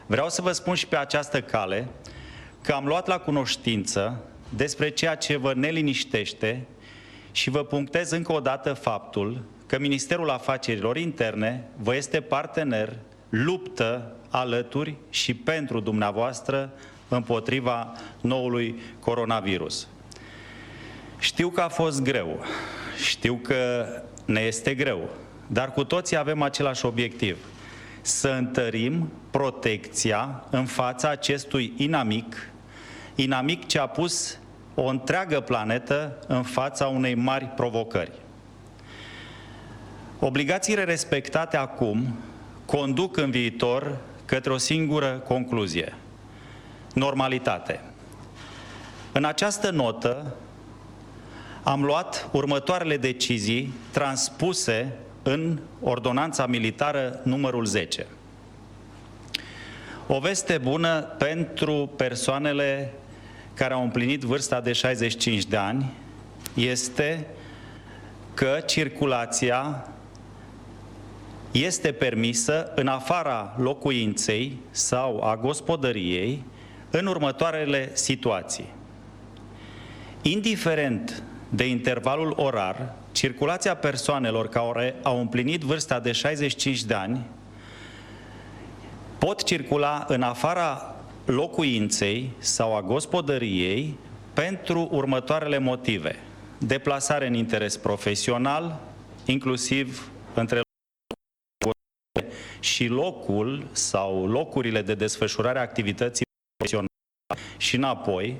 [0.05, 1.87] Vreau să vă spun și pe această cale
[2.61, 6.65] că am luat la cunoștință despre ceea ce vă neliniștește
[7.31, 12.97] și vă punctez încă o dată faptul că Ministerul Afacerilor Interne vă este partener,
[13.29, 16.71] luptă alături și pentru dumneavoastră
[17.07, 17.91] împotriva
[18.21, 19.87] noului coronavirus.
[21.19, 22.39] Știu că a fost greu,
[23.05, 23.85] știu că
[24.25, 25.09] ne este greu,
[25.47, 27.37] dar cu toții avem același obiectiv.
[28.01, 32.50] Să întărim protecția în fața acestui inamic,
[33.15, 34.39] inamic ce a pus
[34.75, 38.11] o întreagă planetă în fața unei mari provocări.
[40.19, 42.15] Obligațiile respectate acum
[42.65, 45.93] conduc în viitor către o singură concluzie.
[46.93, 47.81] Normalitate.
[49.11, 50.35] În această notă
[51.63, 54.93] am luat următoarele decizii transpuse
[55.23, 58.05] în ordonanța militară numărul 10.
[60.07, 62.93] O veste bună pentru persoanele
[63.61, 65.91] care au împlinit vârsta de 65 de ani
[66.53, 67.27] este
[68.33, 69.87] că circulația
[71.51, 76.43] este permisă în afara locuinței sau a gospodăriei
[76.89, 78.73] în următoarele situații.
[80.21, 87.25] Indiferent de intervalul orar, circulația persoanelor care au împlinit vârsta de 65 de ani
[89.17, 90.95] pot circula în afara
[91.25, 93.97] locuinței sau a gospodăriei
[94.33, 96.15] pentru următoarele motive.
[96.57, 98.79] Deplasare în interes profesional,
[99.25, 100.61] inclusiv între
[102.59, 106.25] și locul sau locurile de desfășurare a activității
[106.57, 106.89] profesionale
[107.57, 108.37] și înapoi,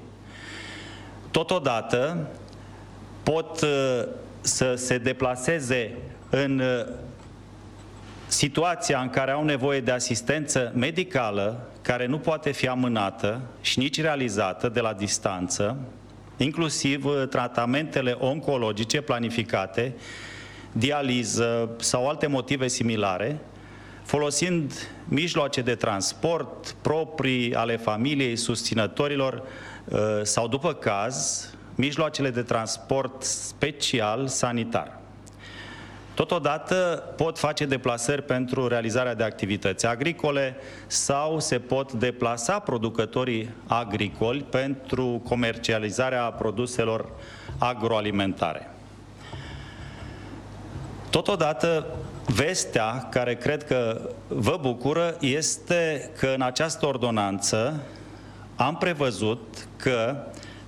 [1.32, 2.28] totodată
[3.24, 4.04] pot uh,
[4.42, 5.98] să se deplaseze
[6.30, 6.86] în uh,
[8.28, 14.02] situația în care au nevoie de asistență medicală, care nu poate fi amânată și nici
[14.02, 15.78] realizată de la distanță,
[16.38, 19.94] inclusiv uh, tratamentele oncologice planificate,
[20.72, 23.40] dializă sau alte motive similare,
[24.04, 24.74] folosind
[25.08, 29.44] mijloace de transport proprii ale familiei, susținătorilor
[29.86, 35.01] uh, sau, după caz, mijloacele de transport special sanitar.
[36.14, 40.56] Totodată pot face deplasări pentru realizarea de activități agricole
[40.88, 47.10] sau se pot deplasa producătorii agricoli pentru comercializarea produselor
[47.58, 48.70] agroalimentare.
[51.10, 51.86] Totodată,
[52.26, 57.84] vestea care cred că vă bucură este că în această ordonanță
[58.56, 60.16] am prevăzut că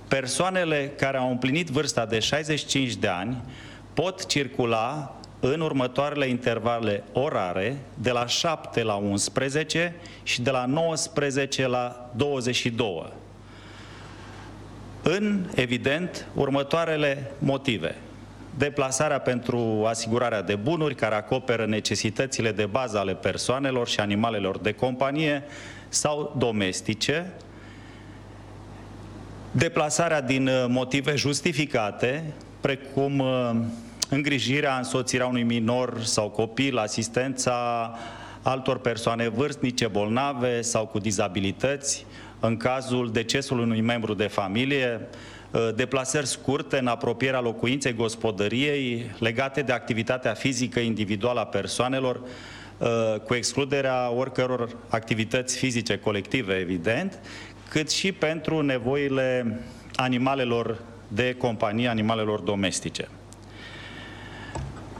[0.08, 3.42] persoanele care au împlinit vârsta de 65 de ani
[3.94, 5.16] pot circula
[5.52, 13.12] în următoarele intervale orare de la 7 la 11 și de la 19 la 22.
[15.02, 17.94] În, evident, următoarele motive.
[18.58, 24.72] Deplasarea pentru asigurarea de bunuri care acoperă necesitățile de bază ale persoanelor și animalelor de
[24.72, 25.42] companie
[25.88, 27.32] sau domestice,
[29.50, 33.22] deplasarea din motive justificate, precum
[34.14, 37.90] îngrijirea, însoțirea unui minor sau copil, asistența
[38.42, 42.06] altor persoane vârstnice, bolnave sau cu dizabilități,
[42.40, 45.00] în cazul decesului unui membru de familie,
[45.54, 52.20] ă, deplasări scurte în apropierea locuinței gospodăriei legate de activitatea fizică individuală a persoanelor,
[52.80, 57.18] ă, cu excluderea oricăror activități fizice colective, evident,
[57.68, 59.60] cât și pentru nevoile
[59.94, 63.08] animalelor de companie, animalelor domestice.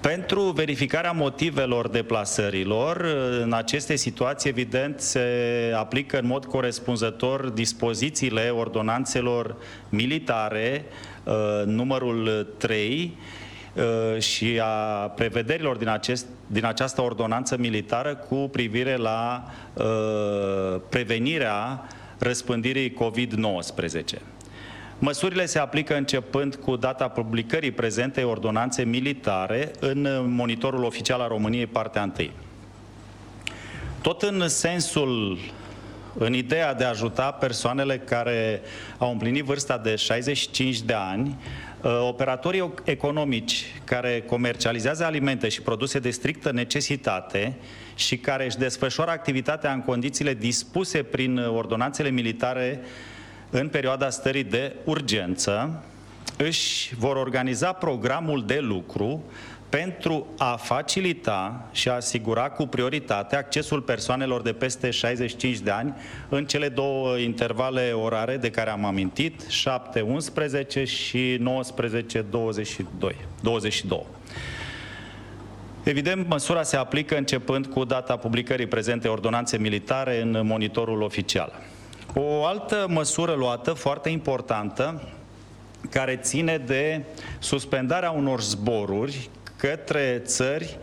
[0.04, 2.96] Pentru verificarea motivelor deplasărilor,
[3.42, 5.26] în aceste situații, evident, se
[5.76, 9.56] aplică în mod corespunzător dispozițiile ordonanțelor
[9.88, 10.84] militare,
[11.24, 11.34] uh,
[11.64, 13.16] numărul 3,
[13.74, 19.44] uh, și a prevederilor din, acest, din această ordonanță militară cu privire la
[19.74, 21.88] uh, prevenirea
[22.18, 24.33] răspândirii COVID-19.
[24.98, 31.66] Măsurile se aplică începând cu data publicării prezentei ordonanțe militare în monitorul oficial al României,
[31.66, 32.28] partea 1.
[34.02, 35.38] Tot în sensul,
[36.18, 38.60] în ideea de a ajuta persoanele care
[38.98, 41.38] au împlinit vârsta de 65 de ani,
[41.84, 47.56] ă, operatorii economici care comercializează alimente și produse de strictă necesitate
[47.94, 52.80] și care își desfășoară activitatea în condițiile dispuse prin ordonanțele militare
[53.58, 55.82] în perioada stării de urgență,
[56.36, 59.24] își vor organiza programul de lucru
[59.68, 65.94] pentru a facilita și a asigura cu prioritate accesul persoanelor de peste 65 de ani
[66.28, 69.42] în cele două intervale orare de care am amintit,
[70.82, 71.42] 7-11 și 19-22.
[73.42, 74.06] 22.
[75.82, 81.52] Evident, măsura se aplică începând cu data publicării prezente ordonanțe militare în monitorul oficial.
[82.16, 85.02] O altă măsură luată, foarte importantă,
[85.90, 87.02] care ține de
[87.38, 90.78] suspendarea unor zboruri către țări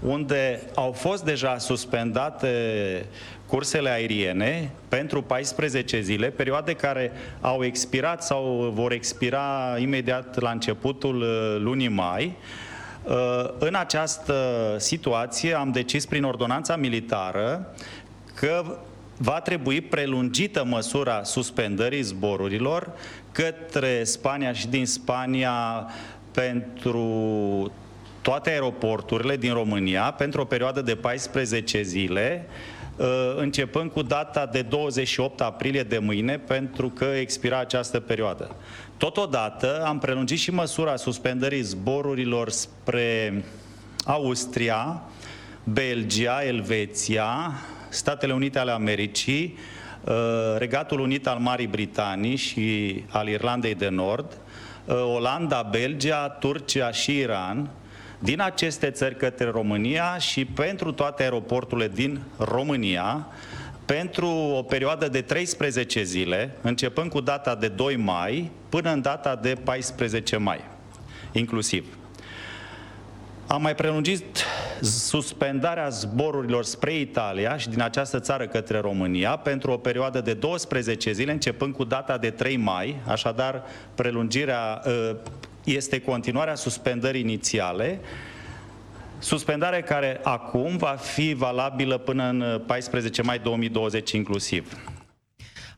[0.00, 2.48] unde au fost deja suspendate
[3.46, 11.20] cursele aeriene pentru 14 zile, perioade care au expirat sau vor expira imediat la începutul
[11.20, 12.36] uh, lunii mai.
[13.02, 13.14] Uh,
[13.58, 14.34] în această
[14.78, 17.74] situație am decis prin ordonanța militară
[18.34, 18.78] că
[19.16, 22.92] va trebui prelungită măsura suspendării zborurilor
[23.32, 25.86] către Spania și din Spania
[26.30, 27.72] pentru
[28.22, 32.46] toate aeroporturile din România pentru o perioadă de 14 zile,
[32.96, 33.06] uh,
[33.36, 38.56] începând cu data de 28 aprilie de mâine, pentru că expira această perioadă.
[38.96, 43.44] Totodată am prelungit și măsura suspendării zborurilor spre
[44.04, 45.02] Austria,
[45.64, 47.52] Belgia, Elveția,
[47.94, 49.58] Statele Unite ale Americii,
[50.04, 50.12] uh,
[50.58, 54.36] Regatul Unit al Marii Britanii și al Irlandei de Nord,
[54.84, 57.70] uh, Olanda, Belgia, Turcia și Iran,
[58.18, 63.26] din aceste țări către România și pentru toate aeroporturile din România,
[63.84, 69.36] pentru o perioadă de 13 zile, începând cu data de 2 mai până în data
[69.36, 70.60] de 14 mai,
[71.32, 71.86] inclusiv.
[73.46, 74.44] Am mai prelungit
[74.80, 81.12] suspendarea zborurilor spre Italia și din această țară către România pentru o perioadă de 12
[81.12, 83.62] zile, începând cu data de 3 mai, așadar
[83.94, 85.16] prelungirea uh,
[85.64, 88.00] este continuarea suspendării inițiale,
[89.18, 94.76] suspendare care acum va fi valabilă până în 14 mai 2020 inclusiv.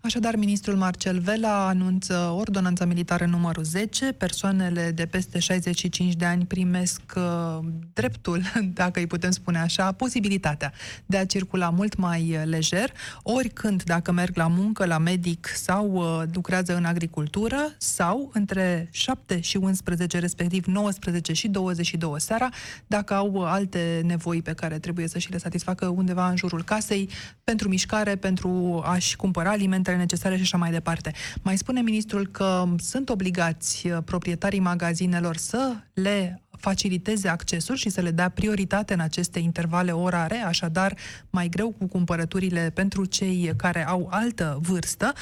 [0.01, 4.12] Așadar, ministrul Marcel Vela anunță ordonanța militară numărul 10.
[4.12, 7.59] Persoanele de peste 65 de ani primesc uh,
[7.92, 8.42] dreptul,
[8.82, 10.72] dacă îi putem spune așa, posibilitatea
[11.07, 12.92] de a circula mult mai lejer,
[13.22, 19.40] oricând dacă merg la muncă, la medic sau uh, lucrează în agricultură sau între 7
[19.40, 22.49] și 11, respectiv 19 și 22 seara,
[22.86, 27.09] dacă au alte nevoi pe care trebuie să și le satisfacă undeva în jurul casei,
[27.44, 29.55] pentru mișcare, pentru a-și cumpăra
[29.97, 31.12] alimentele necesare și așa mai departe.
[31.42, 38.01] Mai spune ministrul că sunt obligați uh, proprietarii magazinelor să le faciliteze accesul și să
[38.01, 40.94] le dea prioritate în aceste intervale orare, așadar
[41.30, 45.12] mai greu cu cumpărăturile pentru cei care au altă vârstă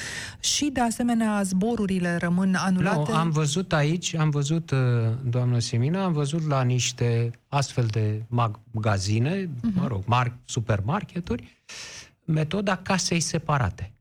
[0.40, 3.10] și de asemenea zborurile rămân anulate.
[3.10, 4.78] Nu, am văzut aici, am văzut, uh,
[5.24, 9.74] doamnă Semina, am văzut la niște astfel de magazine, uh-huh.
[9.74, 11.62] mă rog, mari supermarketuri,
[12.24, 13.93] metoda casei separate.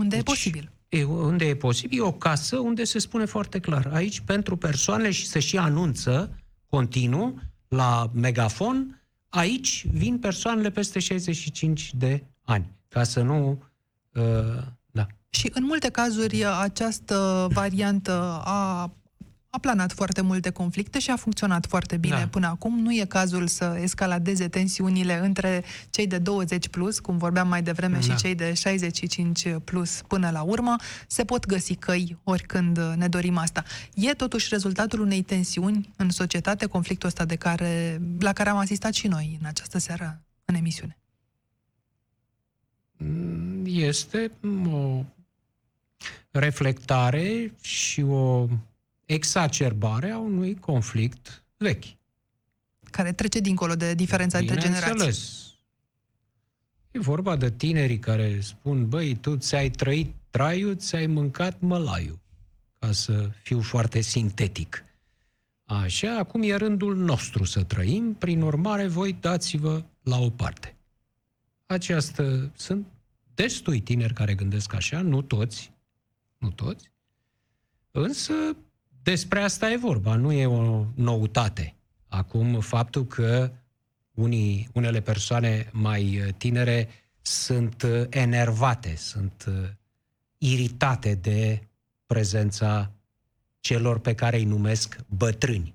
[0.00, 0.72] Unde deci, e posibil.
[0.88, 3.90] E, unde e posibil, e o casă unde se spune foarte clar.
[3.92, 6.38] Aici, pentru persoanele și se și anunță
[6.68, 7.38] continuu
[7.68, 12.72] la megafon, aici vin persoanele peste 65 de ani.
[12.88, 13.62] Ca să nu...
[14.14, 14.22] Uh,
[14.90, 15.06] da.
[15.30, 18.92] Și în multe cazuri această variantă a
[19.50, 22.26] a planat foarte multe conflicte și a funcționat foarte bine da.
[22.26, 22.82] până acum.
[22.82, 27.94] Nu e cazul să escaladeze tensiunile între cei de 20 plus, cum vorbeam mai devreme,
[27.94, 28.00] da.
[28.00, 30.76] și cei de 65 plus până la urmă.
[31.06, 33.64] Se pot găsi căi oricând ne dorim asta.
[33.94, 38.92] E totuși rezultatul unei tensiuni în societate, conflictul ăsta de care, la care am asistat
[38.92, 40.98] și noi în această seară în emisiune.
[43.64, 44.30] Este
[44.70, 45.04] o
[46.30, 48.46] reflectare și o
[49.12, 51.84] exacerbare a unui conflict vechi.
[52.90, 54.92] Care trece dincolo de diferența Bine între generații.
[54.92, 55.44] Înțeles.
[56.90, 62.18] E vorba de tinerii care spun, băi, tu ți-ai trăit traiul, ți-ai mâncat mălaiul,
[62.78, 64.84] ca să fiu foarte sintetic.
[65.64, 70.76] Așa, acum e rândul nostru să trăim, prin urmare voi dați-vă la o parte.
[71.66, 72.86] Această, sunt
[73.34, 75.72] destui tineri care gândesc așa, nu toți,
[76.38, 76.90] nu toți,
[77.90, 78.56] însă
[79.02, 81.74] despre asta e vorba, nu e o noutate.
[82.08, 83.52] Acum, faptul că
[84.14, 86.88] unii, unele persoane mai tinere
[87.22, 89.44] sunt enervate, sunt
[90.38, 91.68] iritate de
[92.06, 92.90] prezența
[93.60, 95.74] celor pe care îi numesc bătrâni.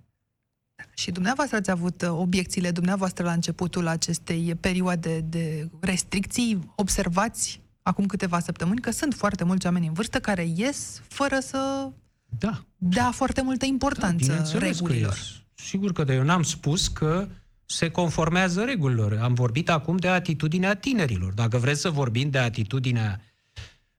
[0.93, 6.73] Și dumneavoastră ați avut obiecțiile dumneavoastră la începutul acestei perioade de restricții.
[6.76, 11.91] Observați acum câteva săptămâni că sunt foarte mulți oameni în vârstă care ies fără să
[12.26, 12.63] da.
[12.78, 15.11] Da foarte multă importanță da, regulilor.
[15.11, 15.17] Că
[15.53, 17.28] sigur că de eu n-am spus că
[17.65, 19.19] se conformează regulilor.
[19.21, 21.34] Am vorbit acum de atitudinea tinerilor.
[21.34, 23.21] Dacă vreți să vorbim de atitudinea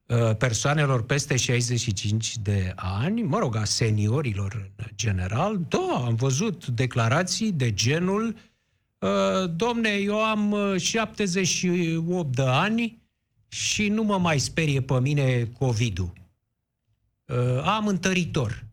[0.06, 6.66] uh, persoanelor peste 65 de ani, mă rog, a seniorilor în general, da, am văzut
[6.66, 8.36] declarații de genul
[8.98, 13.02] uh, domne, eu am 78 uh, de ani
[13.48, 16.25] și nu mă mai sperie pe mine COVID-ul uh,
[17.64, 18.64] am întăritor.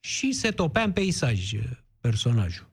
[0.00, 1.60] Și se topea în peisaj uh,
[2.00, 2.66] personajul.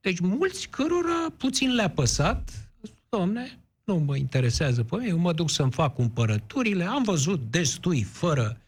[0.00, 2.70] Deci mulți cărora puțin le-a păsat,
[3.08, 8.02] domne, nu mă interesează pe mine, eu mă duc să-mi fac cumpărăturile, am văzut destui
[8.02, 8.60] fără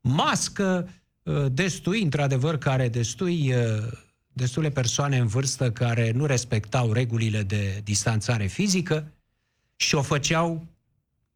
[0.00, 0.88] mască,
[1.22, 3.92] uh, destui, într-adevăr, care destui uh,
[4.32, 9.12] destule persoane în vârstă care nu respectau regulile de distanțare fizică
[9.76, 10.66] și o făceau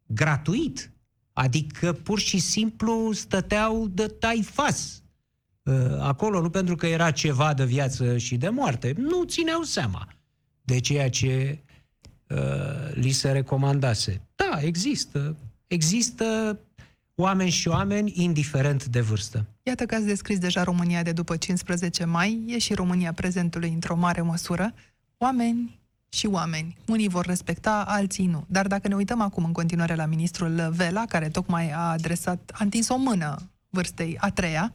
[0.05, 0.91] gratuit.
[1.39, 5.03] Adică pur și simplu stăteau de taifas
[5.63, 8.93] uh, acolo, nu pentru că era ceva de viață și de moarte.
[8.97, 10.07] Nu țineau seama
[10.61, 11.63] de ceea ce
[12.29, 12.37] uh,
[12.93, 14.21] li se recomandase.
[14.35, 15.35] Da, există.
[15.67, 16.59] Există
[17.15, 19.45] oameni și oameni indiferent de vârstă.
[19.63, 23.95] Iată că ați descris deja România de după 15 mai, e și România prezentului într-o
[23.95, 24.73] mare măsură.
[25.17, 25.78] Oameni
[26.09, 26.77] și oameni.
[26.87, 28.45] Unii vor respecta, alții nu.
[28.47, 32.63] Dar dacă ne uităm acum în continuare la ministrul Vela, care tocmai a adresat, a
[32.63, 34.73] întins o mână vârstei a treia,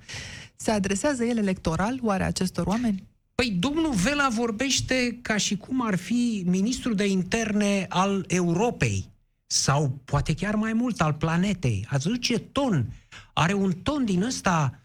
[0.57, 3.07] se adresează el electoral oare acestor oameni?
[3.35, 9.13] Păi domnul Vela vorbește ca și cum ar fi ministrul de interne al Europei
[9.47, 11.87] sau poate chiar mai mult al planetei.
[11.91, 12.93] Ați văzut ce ton?
[13.33, 14.81] Are un ton din ăsta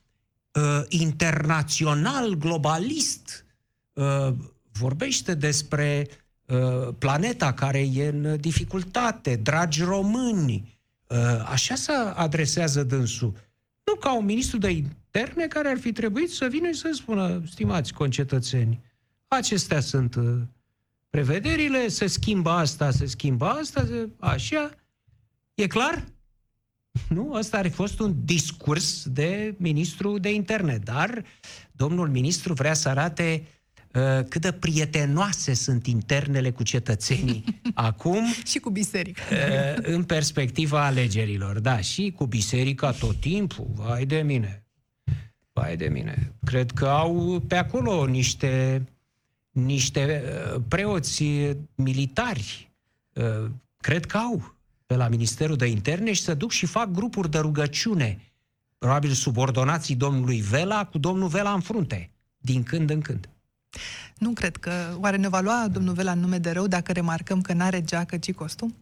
[0.51, 3.45] uh, internațional, globalist,
[3.93, 4.33] uh,
[4.71, 6.15] vorbește despre uh,
[6.97, 10.77] planeta care e în dificultate, dragi români.
[11.07, 13.33] Uh, așa se adresează dânsul.
[13.83, 17.41] Nu ca un ministru de interne care ar fi trebuit să vină și să spună,
[17.51, 18.81] stimați concetățeni,
[19.27, 20.37] acestea sunt uh,
[21.09, 24.71] prevederile, se schimbă asta, se schimbă asta, se, așa.
[25.53, 26.05] E clar?
[27.09, 27.33] Nu?
[27.33, 31.23] Ăsta ar fi fost un discurs de ministru de interne, dar
[31.71, 33.58] domnul ministru vrea să arate uh,
[34.29, 38.25] cât de prietenoase sunt internele cu cetățenii acum.
[38.45, 39.21] și cu biserica.
[39.31, 44.63] Uh, în perspectiva alegerilor, da, și cu biserica tot timpul, vai de mine.
[45.53, 46.33] Vai de mine.
[46.45, 48.83] Cred că au pe acolo niște,
[49.51, 50.23] niște
[50.55, 51.23] uh, preoți
[51.75, 52.71] militari.
[53.13, 57.31] Uh, cred că au pe la Ministerul de Interne și să duc și fac grupuri
[57.31, 58.33] de rugăciune,
[58.77, 63.29] probabil subordonații domnului Vela cu domnul Vela în frunte, din când în când.
[64.17, 64.97] Nu cred că...
[64.99, 68.17] Oare ne va lua domnul Vela în nume de rău dacă remarcăm că n-are geacă,
[68.17, 68.75] ci costum?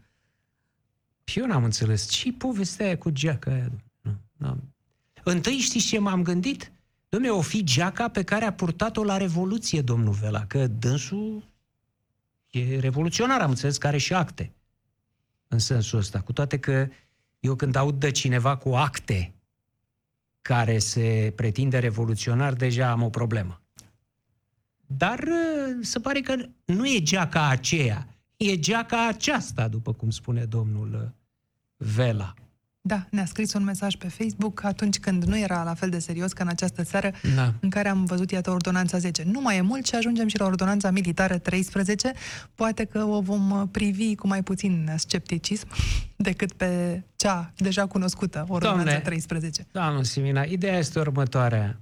[1.23, 2.07] Și eu n-am înțeles.
[2.07, 3.71] Ce povestea aia cu geaca aia?
[4.01, 4.73] Nu, n-am.
[5.23, 6.71] Întâi știți ce m-am gândit?
[7.15, 11.47] Dom'le, o fi geaca pe care a purtat-o la Revoluție, domnul Vela, că dânsul
[12.49, 14.51] e revoluționar, am înțeles, care și acte
[15.47, 16.21] în sensul ăsta.
[16.21, 16.87] Cu toate că
[17.39, 19.33] eu când aud de cineva cu acte
[20.41, 23.61] care se pretinde revoluționar, deja am o problemă.
[24.87, 26.35] Dar ă, se pare că
[26.65, 28.07] nu e geaca aceea,
[28.37, 31.13] e geaca aceasta, după cum spune domnul ă,
[31.77, 32.33] Vela.
[32.81, 36.33] Da, ne-a scris un mesaj pe Facebook atunci când nu era la fel de serios
[36.33, 37.53] ca în această seară Da.
[37.59, 39.23] în care am văzut, iată, ordonanța 10.
[39.23, 42.11] Nu mai e mult și ajungem și la ordonanța militară 13.
[42.55, 45.67] Poate că o vom uh, privi cu mai puțin scepticism
[46.15, 49.65] decât pe cea deja cunoscută, ordonanța Doamne, 13.
[49.71, 51.79] Doamnă Simina, ideea este următoarea.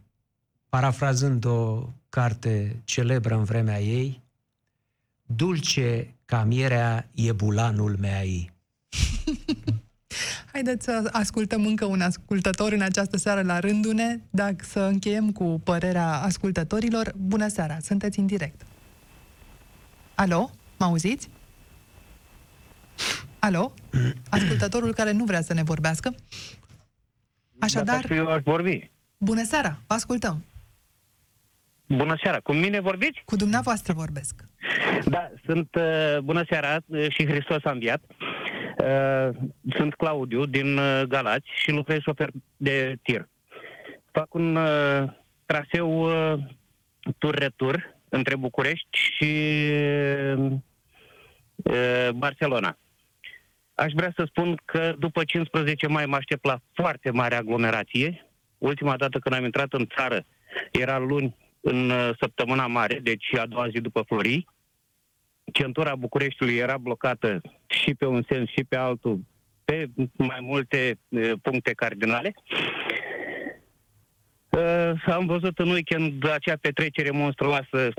[0.70, 4.22] Parafrazând o carte celebră în vremea ei,
[5.26, 8.52] Dulce ca mierea e bulanul meai.
[10.54, 15.62] Haideți să ascultăm încă un ascultător în această seară la rândune, dacă să încheiem cu
[15.64, 17.14] părerea ascultătorilor.
[17.18, 18.62] Bună seara, sunteți în direct.
[20.14, 21.30] Alo, mă auziți?
[23.40, 23.74] Alo?
[24.30, 26.16] Ascultătorul care nu vrea să ne vorbească?
[27.60, 28.92] Așadar, Dacă eu aș vorbi.
[29.18, 30.44] bună seara, vă ascultăm.
[31.88, 33.22] Bună seara, cu mine vorbiți?
[33.26, 34.44] Cu dumneavoastră vorbesc.
[35.06, 38.04] Da, sunt, uh, bună seara uh, și Hristos a înviat.
[38.78, 39.30] Uh,
[39.76, 43.28] sunt Claudiu din uh, Galați și lucrez șofer de tir.
[44.12, 45.10] Fac un uh,
[45.46, 46.40] traseu uh,
[47.18, 49.32] tur-retur între București și
[51.56, 52.78] uh, Barcelona.
[53.74, 58.30] Aș vrea să spun că după 15 mai mă aștept la foarte mare aglomerație.
[58.58, 60.26] Ultima dată când am intrat în țară
[60.72, 61.36] era luni
[61.68, 64.48] în uh, săptămâna mare, deci a doua zi după Florii.
[65.54, 69.20] Centura Bucureștiului era blocată și pe un sens și pe altul,
[69.66, 72.34] pe mai multe uh, puncte cardinale.
[74.50, 77.94] Uh, am văzut în weekend acea petrecere monstruoasă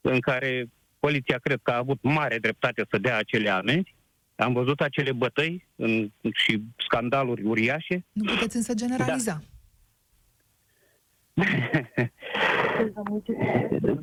[0.00, 0.66] în care
[0.98, 3.94] poliția cred că a avut mare dreptate să dea acele amenzi.
[4.36, 8.04] Am văzut acele bătăi în, și scandaluri uriașe.
[8.12, 9.42] Nu puteți însă generaliza.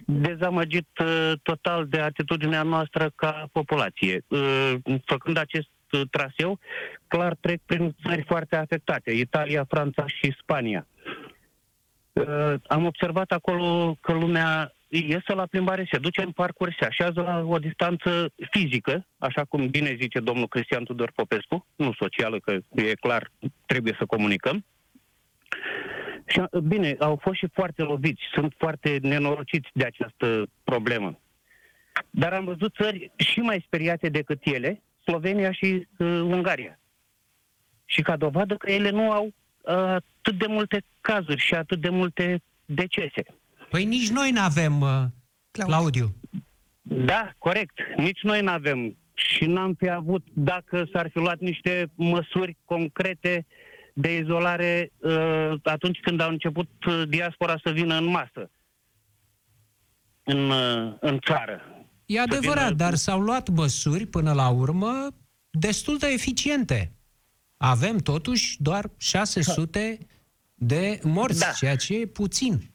[0.06, 4.24] dezamăgit uh, total de atitudinea noastră ca populație.
[4.28, 4.74] Uh,
[5.06, 6.60] făcând acest uh, traseu,
[7.08, 10.88] clar trec prin țări foarte afectate, Italia, Franța și Spania.
[12.14, 17.22] Uh, am observat acolo că lumea iese la plimbare, se duce în parcuri, se așează
[17.22, 22.58] la o distanță fizică, așa cum bine zice domnul Cristian Tudor Popescu, nu socială, că
[22.70, 23.32] e clar,
[23.66, 24.66] trebuie să comunicăm.
[26.30, 31.20] Și, bine, au fost și foarte loviți, sunt foarte nenorociți de această problemă.
[32.10, 36.80] Dar am văzut țări și mai speriate decât ele, Slovenia și uh, Ungaria.
[37.86, 41.90] Și ca dovadă că ele nu au uh, atât de multe cazuri și atât de
[41.90, 43.24] multe decese.
[43.70, 44.90] Păi nici noi nu avem, uh,
[45.52, 45.76] Claudiu.
[45.76, 46.16] Claudiu.
[46.82, 47.80] Da, corect.
[47.98, 53.46] Nici noi nu avem și n-am fi avut dacă s-ar fi luat niște măsuri concrete
[54.00, 58.52] de izolare uh, atunci când au început uh, diaspora să vină în masă
[60.24, 61.62] în, uh, în țară.
[62.06, 65.08] E adevărat, vină- dar s-au luat măsuri până la urmă
[65.50, 66.92] destul de eficiente.
[67.58, 69.98] Avem totuși doar 600
[70.54, 71.52] de morți, Da.
[71.52, 72.72] ceea ce e puțin.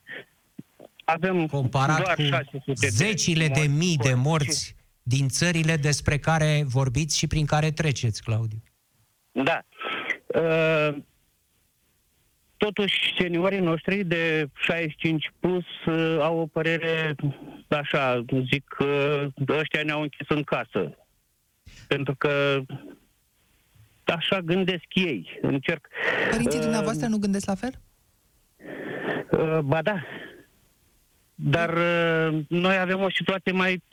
[1.03, 3.69] Avem comparat doar cu 600 de zecile de, morți.
[3.77, 8.63] mii de morți din țările despre care vorbiți și prin care treceți, Claudiu.
[9.31, 9.65] Da.
[10.27, 10.97] Uh,
[12.65, 17.15] totuși seniorii noștri de 65 plus uh, au o părere
[17.67, 20.97] așa, zic că ăștia ne-au închis în casă.
[21.87, 22.61] Pentru că
[24.03, 25.39] așa gândesc ei.
[25.41, 25.87] Încerc.
[26.31, 27.73] Părinții dumneavoastră nu gândesc la fel?
[29.31, 30.01] Uh, ba da.
[31.35, 33.83] Dar uh, noi avem o situație mai,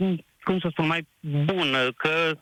[0.44, 2.38] cum să spun, mai bună, că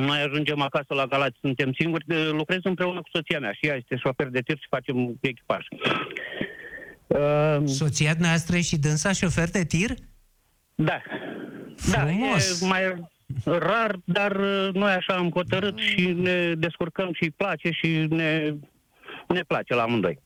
[0.00, 3.74] noi ajungem acasă la Galați, suntem singuri, uh, lucrez împreună cu soția mea și ea
[3.74, 5.66] este șofer de tir și facem echipaj.
[7.06, 9.90] Uh, Soția noastră și dânsa șofer de tir?
[10.74, 11.02] Da.
[11.76, 12.60] Frumos.
[12.60, 13.10] Da, e mai
[13.44, 18.54] rar, dar uh, noi așa am hotărât și ne descurcăm și îi place și ne,
[19.28, 20.18] ne place la amândoi.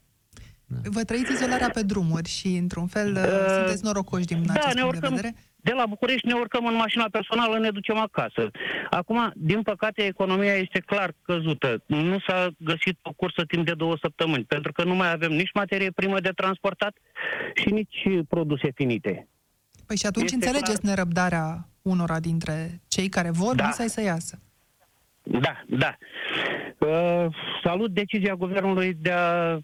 [0.67, 4.81] Vă trăiți izolarea pe drumuri și, într-un fel, uh, sunteți norocoși din da, acest ne
[4.81, 5.35] punct de urcăm, vedere?
[5.57, 8.51] de la București ne urcăm în mașina personală, ne ducem acasă.
[8.91, 11.83] Acum, din păcate, economia este clar căzută.
[11.87, 15.53] Nu s-a găsit o cursă timp de două săptămâni, pentru că nu mai avem nici
[15.55, 16.97] materie primă de transportat
[17.55, 19.29] și nici produse finite.
[19.87, 20.95] Păi și atunci Este înțelegeți clar.
[20.95, 23.63] nerăbdarea unora dintre cei care vor Da.
[23.63, 23.71] da.
[23.71, 24.41] să iasă.
[25.23, 25.97] Da, da.
[26.79, 27.27] Uh,
[27.65, 29.59] salut decizia guvernului de a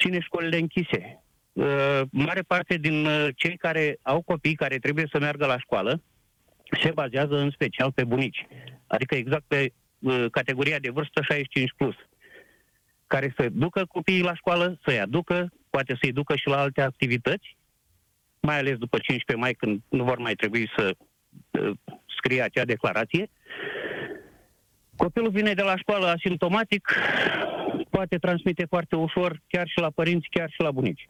[0.00, 1.22] ține școlile închise.
[1.52, 6.02] Uh, mare parte din uh, cei care au copii care trebuie să meargă la școală
[6.82, 8.46] se bazează în special pe bunici.
[8.86, 11.94] Adică exact pe uh, categoria de vârstă 65 plus.
[13.06, 17.56] Care să ducă copiii la școală, să-i aducă, poate să-i ducă și la alte activități,
[18.40, 20.94] mai ales după 15 mai când nu vor mai trebui să
[21.50, 21.70] uh,
[22.16, 23.30] scrie acea declarație.
[24.96, 26.92] Copilul vine de la școală asimptomatic,
[27.96, 31.08] poate transmite foarte ușor chiar și la părinți, chiar și la bunici.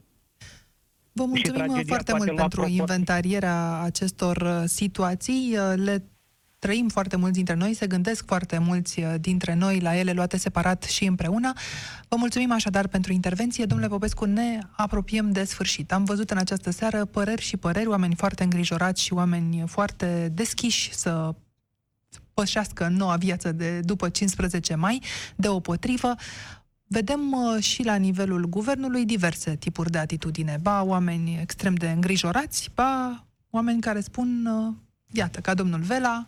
[1.13, 2.79] Vă mulțumim tragedia foarte poate mult lua pentru proporții.
[2.79, 5.57] inventarierea acestor uh, situații.
[5.57, 6.05] Uh, Le
[6.59, 10.37] trăim foarte mulți dintre noi, se gândesc foarte mulți uh, dintre noi la ele luate
[10.37, 11.53] separat și împreună.
[12.09, 13.65] Vă mulțumim așadar pentru intervenție.
[13.65, 15.93] Domnule Popescu, ne apropiem de sfârșit.
[15.93, 20.93] Am văzut în această seară păreri și păreri, oameni foarte îngrijorați și oameni foarte deschiși
[20.93, 21.35] să
[22.35, 25.03] pășească noua viață de după 15 mai,
[25.37, 26.15] de o potrivă.
[26.95, 30.59] Vedem uh, și la nivelul guvernului diverse tipuri de atitudine.
[30.63, 34.75] Ba oameni extrem de îngrijorați, ba oameni care spun, uh,
[35.13, 36.27] iată, ca domnul Vela,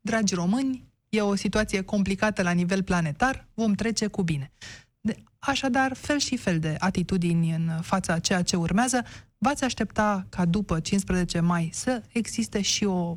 [0.00, 4.52] dragi români, e o situație complicată la nivel planetar, vom trece cu bine.
[5.00, 9.04] De, așadar, fel și fel de atitudini în fața a ceea ce urmează.
[9.38, 13.16] V-ați aștepta ca după 15 mai să existe și o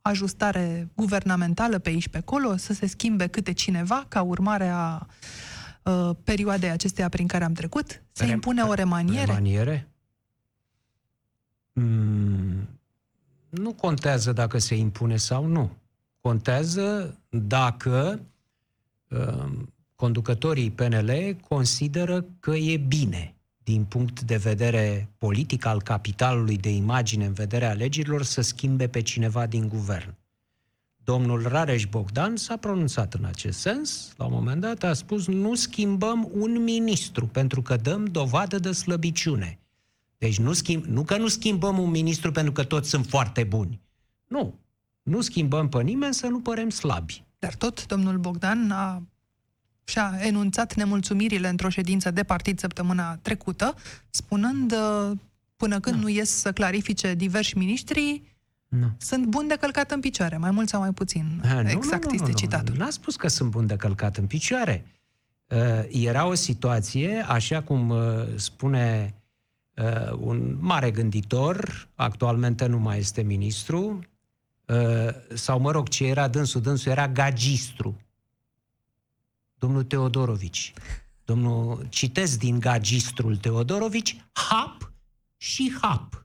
[0.00, 5.51] ajustare guvernamentală pe aici pe acolo, să se schimbe câte cineva ca urmare a uh,
[6.24, 8.02] perioadei acesteia prin care am trecut?
[8.12, 9.24] Se Rem- impune o remaniere?
[9.24, 9.88] Remaniere?
[11.72, 12.68] Mm,
[13.48, 15.70] nu contează dacă se impune sau nu.
[16.20, 18.20] Contează dacă
[19.08, 19.52] uh,
[19.94, 27.24] conducătorii PNL consideră că e bine din punct de vedere politic al capitalului de imagine
[27.24, 30.14] în vederea alegerilor să schimbe pe cineva din guvern.
[31.04, 34.12] Domnul Rareș Bogdan s-a pronunțat în acest sens.
[34.16, 38.72] La un moment dat a spus nu schimbăm un ministru pentru că dăm dovadă de
[38.72, 39.58] slăbiciune.
[40.18, 43.80] Deci nu, schimb, nu că nu schimbăm un ministru pentru că toți sunt foarte buni.
[44.26, 44.54] Nu.
[45.02, 47.24] Nu schimbăm pe nimeni să nu părem slabi.
[47.38, 49.02] Dar tot domnul Bogdan a,
[49.84, 53.74] și-a enunțat nemulțumirile într-o ședință de partid săptămâna trecută,
[54.10, 55.10] spunând uh,
[55.56, 58.22] până când nu ies să clarifice diversi miniștri,
[58.78, 58.92] Nu.
[58.98, 61.40] sunt buni de călcat în picioare, mai mult sau mai puțin.
[61.44, 62.74] Ha, nu, exact nu, nu, este nu, citatul.
[62.74, 64.86] Nu, n-a spus că sunt bun de călcat în picioare.
[65.46, 65.58] Uh,
[65.88, 67.98] era o situație, așa cum uh,
[68.34, 69.14] spune
[69.74, 73.98] uh, un mare gânditor, actualmente nu mai este ministru,
[74.66, 76.60] uh, sau mă rog, ce era dânsul?
[76.60, 77.96] Dânsul era gagistru.
[79.54, 80.72] Domnul Teodorovici.
[81.24, 84.92] Domnul, citesc din gagistrul Teodorovici, hap
[85.36, 86.21] și hap.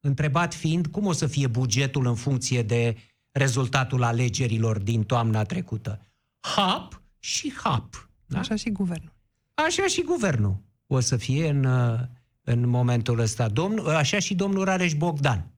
[0.00, 2.96] Întrebat fiind cum o să fie bugetul în funcție de
[3.30, 6.00] rezultatul alegerilor din toamna trecută.
[6.40, 8.10] Hap și hap.
[8.26, 8.38] Da?
[8.38, 9.12] Așa și guvernul.
[9.54, 10.56] Așa și guvernul
[10.86, 11.98] o să fie în, uh,
[12.42, 13.48] în momentul ăsta.
[13.48, 15.50] Domnul, așa și domnul Rareș Bogdan.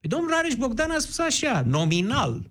[0.00, 2.50] Păi Domnul Rareș Bogdan a spus așa, nominal,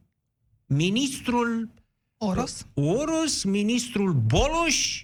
[0.66, 1.70] ministrul
[2.18, 2.68] Oros?
[2.74, 5.04] Oros, ministrul Boloș,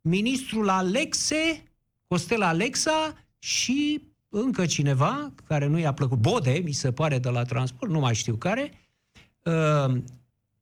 [0.00, 1.64] ministrul Alexe,
[2.06, 4.02] Costel Alexa și
[4.34, 8.14] încă cineva care nu i-a plăcut, Bode, mi se pare, de la transport, nu mai
[8.14, 8.72] știu care,
[9.42, 9.94] uh,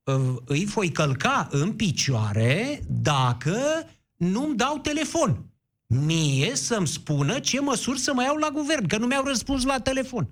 [0.04, 3.56] uh, îi voi călca în picioare dacă
[4.16, 5.44] nu-mi dau telefon.
[5.86, 9.80] Mie să-mi spună ce măsuri să mă iau la guvern, că nu mi-au răspuns la
[9.80, 10.28] telefon.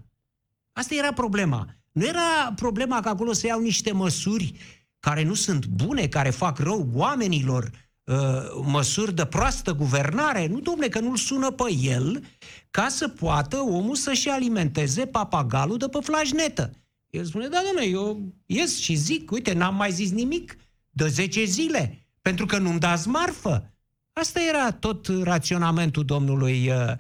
[0.73, 1.67] Asta era problema.
[1.93, 4.55] Nu era problema că acolo să iau niște măsuri
[5.01, 7.71] care nu sunt bune, care fac rău oamenilor,
[8.09, 8.17] uh,
[8.65, 10.47] măsuri de proastă guvernare.
[10.47, 12.25] Nu, domne, că nu-l sună pe el
[12.71, 16.71] ca să poată omul să-și alimenteze papagalul de pe flajnetă.
[17.11, 20.57] El spune, da, domne, eu ies și zic, uite, n-am mai zis nimic
[20.91, 23.73] de 10 zile, pentru că nu-mi dați marfă.
[24.13, 26.93] Asta era tot raționamentul domnului, uh,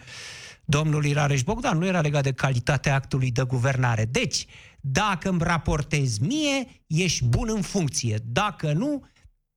[0.65, 4.05] domnului Rareș Bogdan, nu era legat de calitatea actului de guvernare.
[4.05, 4.47] Deci,
[4.81, 8.19] dacă îmi raportezi mie, ești bun în funcție.
[8.25, 9.07] Dacă nu,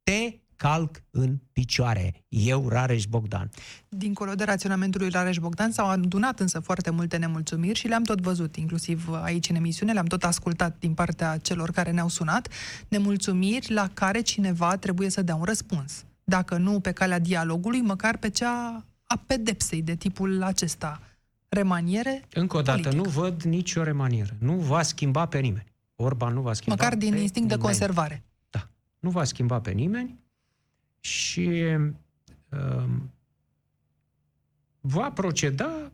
[0.04, 2.26] te calc în picioare.
[2.30, 3.50] Eu, Rareș Bogdan.
[3.90, 8.22] Dincolo de raționamentul lui Rareș Bogdan, s-au adunat însă foarte multe nemulțumiri și le-am tot
[8.22, 12.48] văzut, inclusiv aici în emisiune, le-am tot ascultat din partea celor care ne-au sunat,
[12.88, 16.04] nemulțumiri la care cineva trebuie să dea un răspuns.
[16.24, 21.02] Dacă nu pe calea dialogului, măcar pe cea a pedepsei de tipul acesta.
[21.50, 23.04] Remaniere Încă o dată, politică.
[23.04, 24.36] nu văd nicio remanieră.
[24.40, 25.66] Nu va schimba pe nimeni.
[25.96, 27.62] Orban nu va schimba Măcar din pe instinct de nimeni.
[27.76, 28.24] conservare.
[28.50, 28.70] Da.
[29.00, 30.21] Nu va schimba pe nimeni
[31.02, 31.64] și
[32.50, 33.12] um,
[34.80, 35.92] va proceda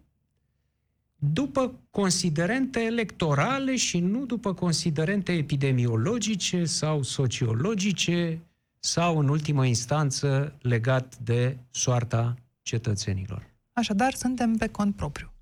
[1.16, 8.42] după considerente electorale și nu după considerente epidemiologice sau sociologice
[8.80, 13.50] sau, în ultimă instanță, legat de soarta cetățenilor.
[13.74, 15.34] Așadar, suntem pe cont propriu.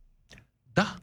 [0.74, 0.96] Da,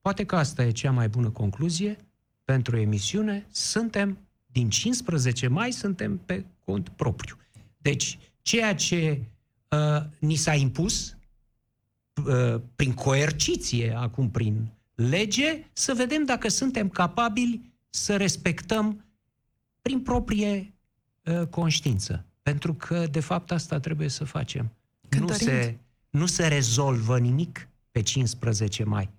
[0.00, 1.96] poate că asta e cea mai bună concluzie
[2.44, 3.46] pentru emisiune.
[3.50, 7.36] Suntem, din 15 mai, suntem pe cont propriu.
[7.82, 9.22] Deci, ceea ce
[9.68, 11.16] uh, ni s-a impus
[12.26, 19.04] uh, prin coerciție, acum prin lege, să vedem dacă suntem capabili să respectăm
[19.82, 20.74] prin proprie
[21.24, 22.24] uh, conștiință.
[22.42, 24.72] Pentru că, de fapt, asta trebuie să facem.
[25.00, 25.50] Nu Cântărind.
[25.50, 25.78] se,
[26.10, 29.10] nu se rezolvă nimic pe 15 mai.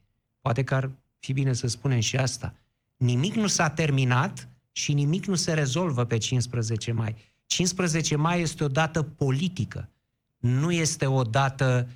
[0.41, 2.53] Poate că ar fi bine să spunem și asta.
[2.97, 7.15] Nimic nu s-a terminat și nimic nu se rezolvă pe 15 mai.
[7.51, 9.89] 15 mai este o dată politică.
[10.37, 11.87] Nu este o dată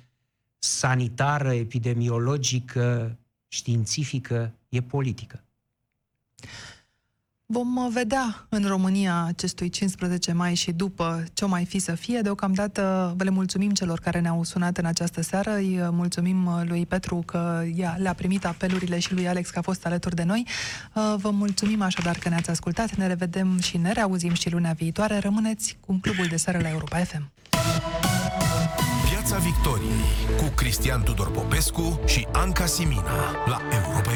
[0.58, 3.18] sanitară, epidemiologică,
[3.48, 5.44] științifică, e politică.
[7.48, 11.94] Vom uh, vedea în România acestui 15 mai și după ce o mai fi să
[11.94, 12.20] fie.
[12.20, 15.54] Deocamdată vă le mulțumim celor care ne-au sunat în această seară.
[15.54, 19.58] Îi uh, mulțumim uh, lui Petru că ea le-a primit apelurile și lui Alex că
[19.58, 20.46] a fost alături de noi.
[20.94, 22.94] Uh, Vă mulțumim așadar că ne-ați ascultat.
[22.94, 25.18] Ne revedem și ne reauzim și luna viitoare.
[25.18, 27.30] Rămâneți cu Clubul de Seară la Europa FM.
[29.10, 30.04] Piața Victoriei
[30.36, 34.10] cu Cristian Tudor Popescu și Anca Simina la Europa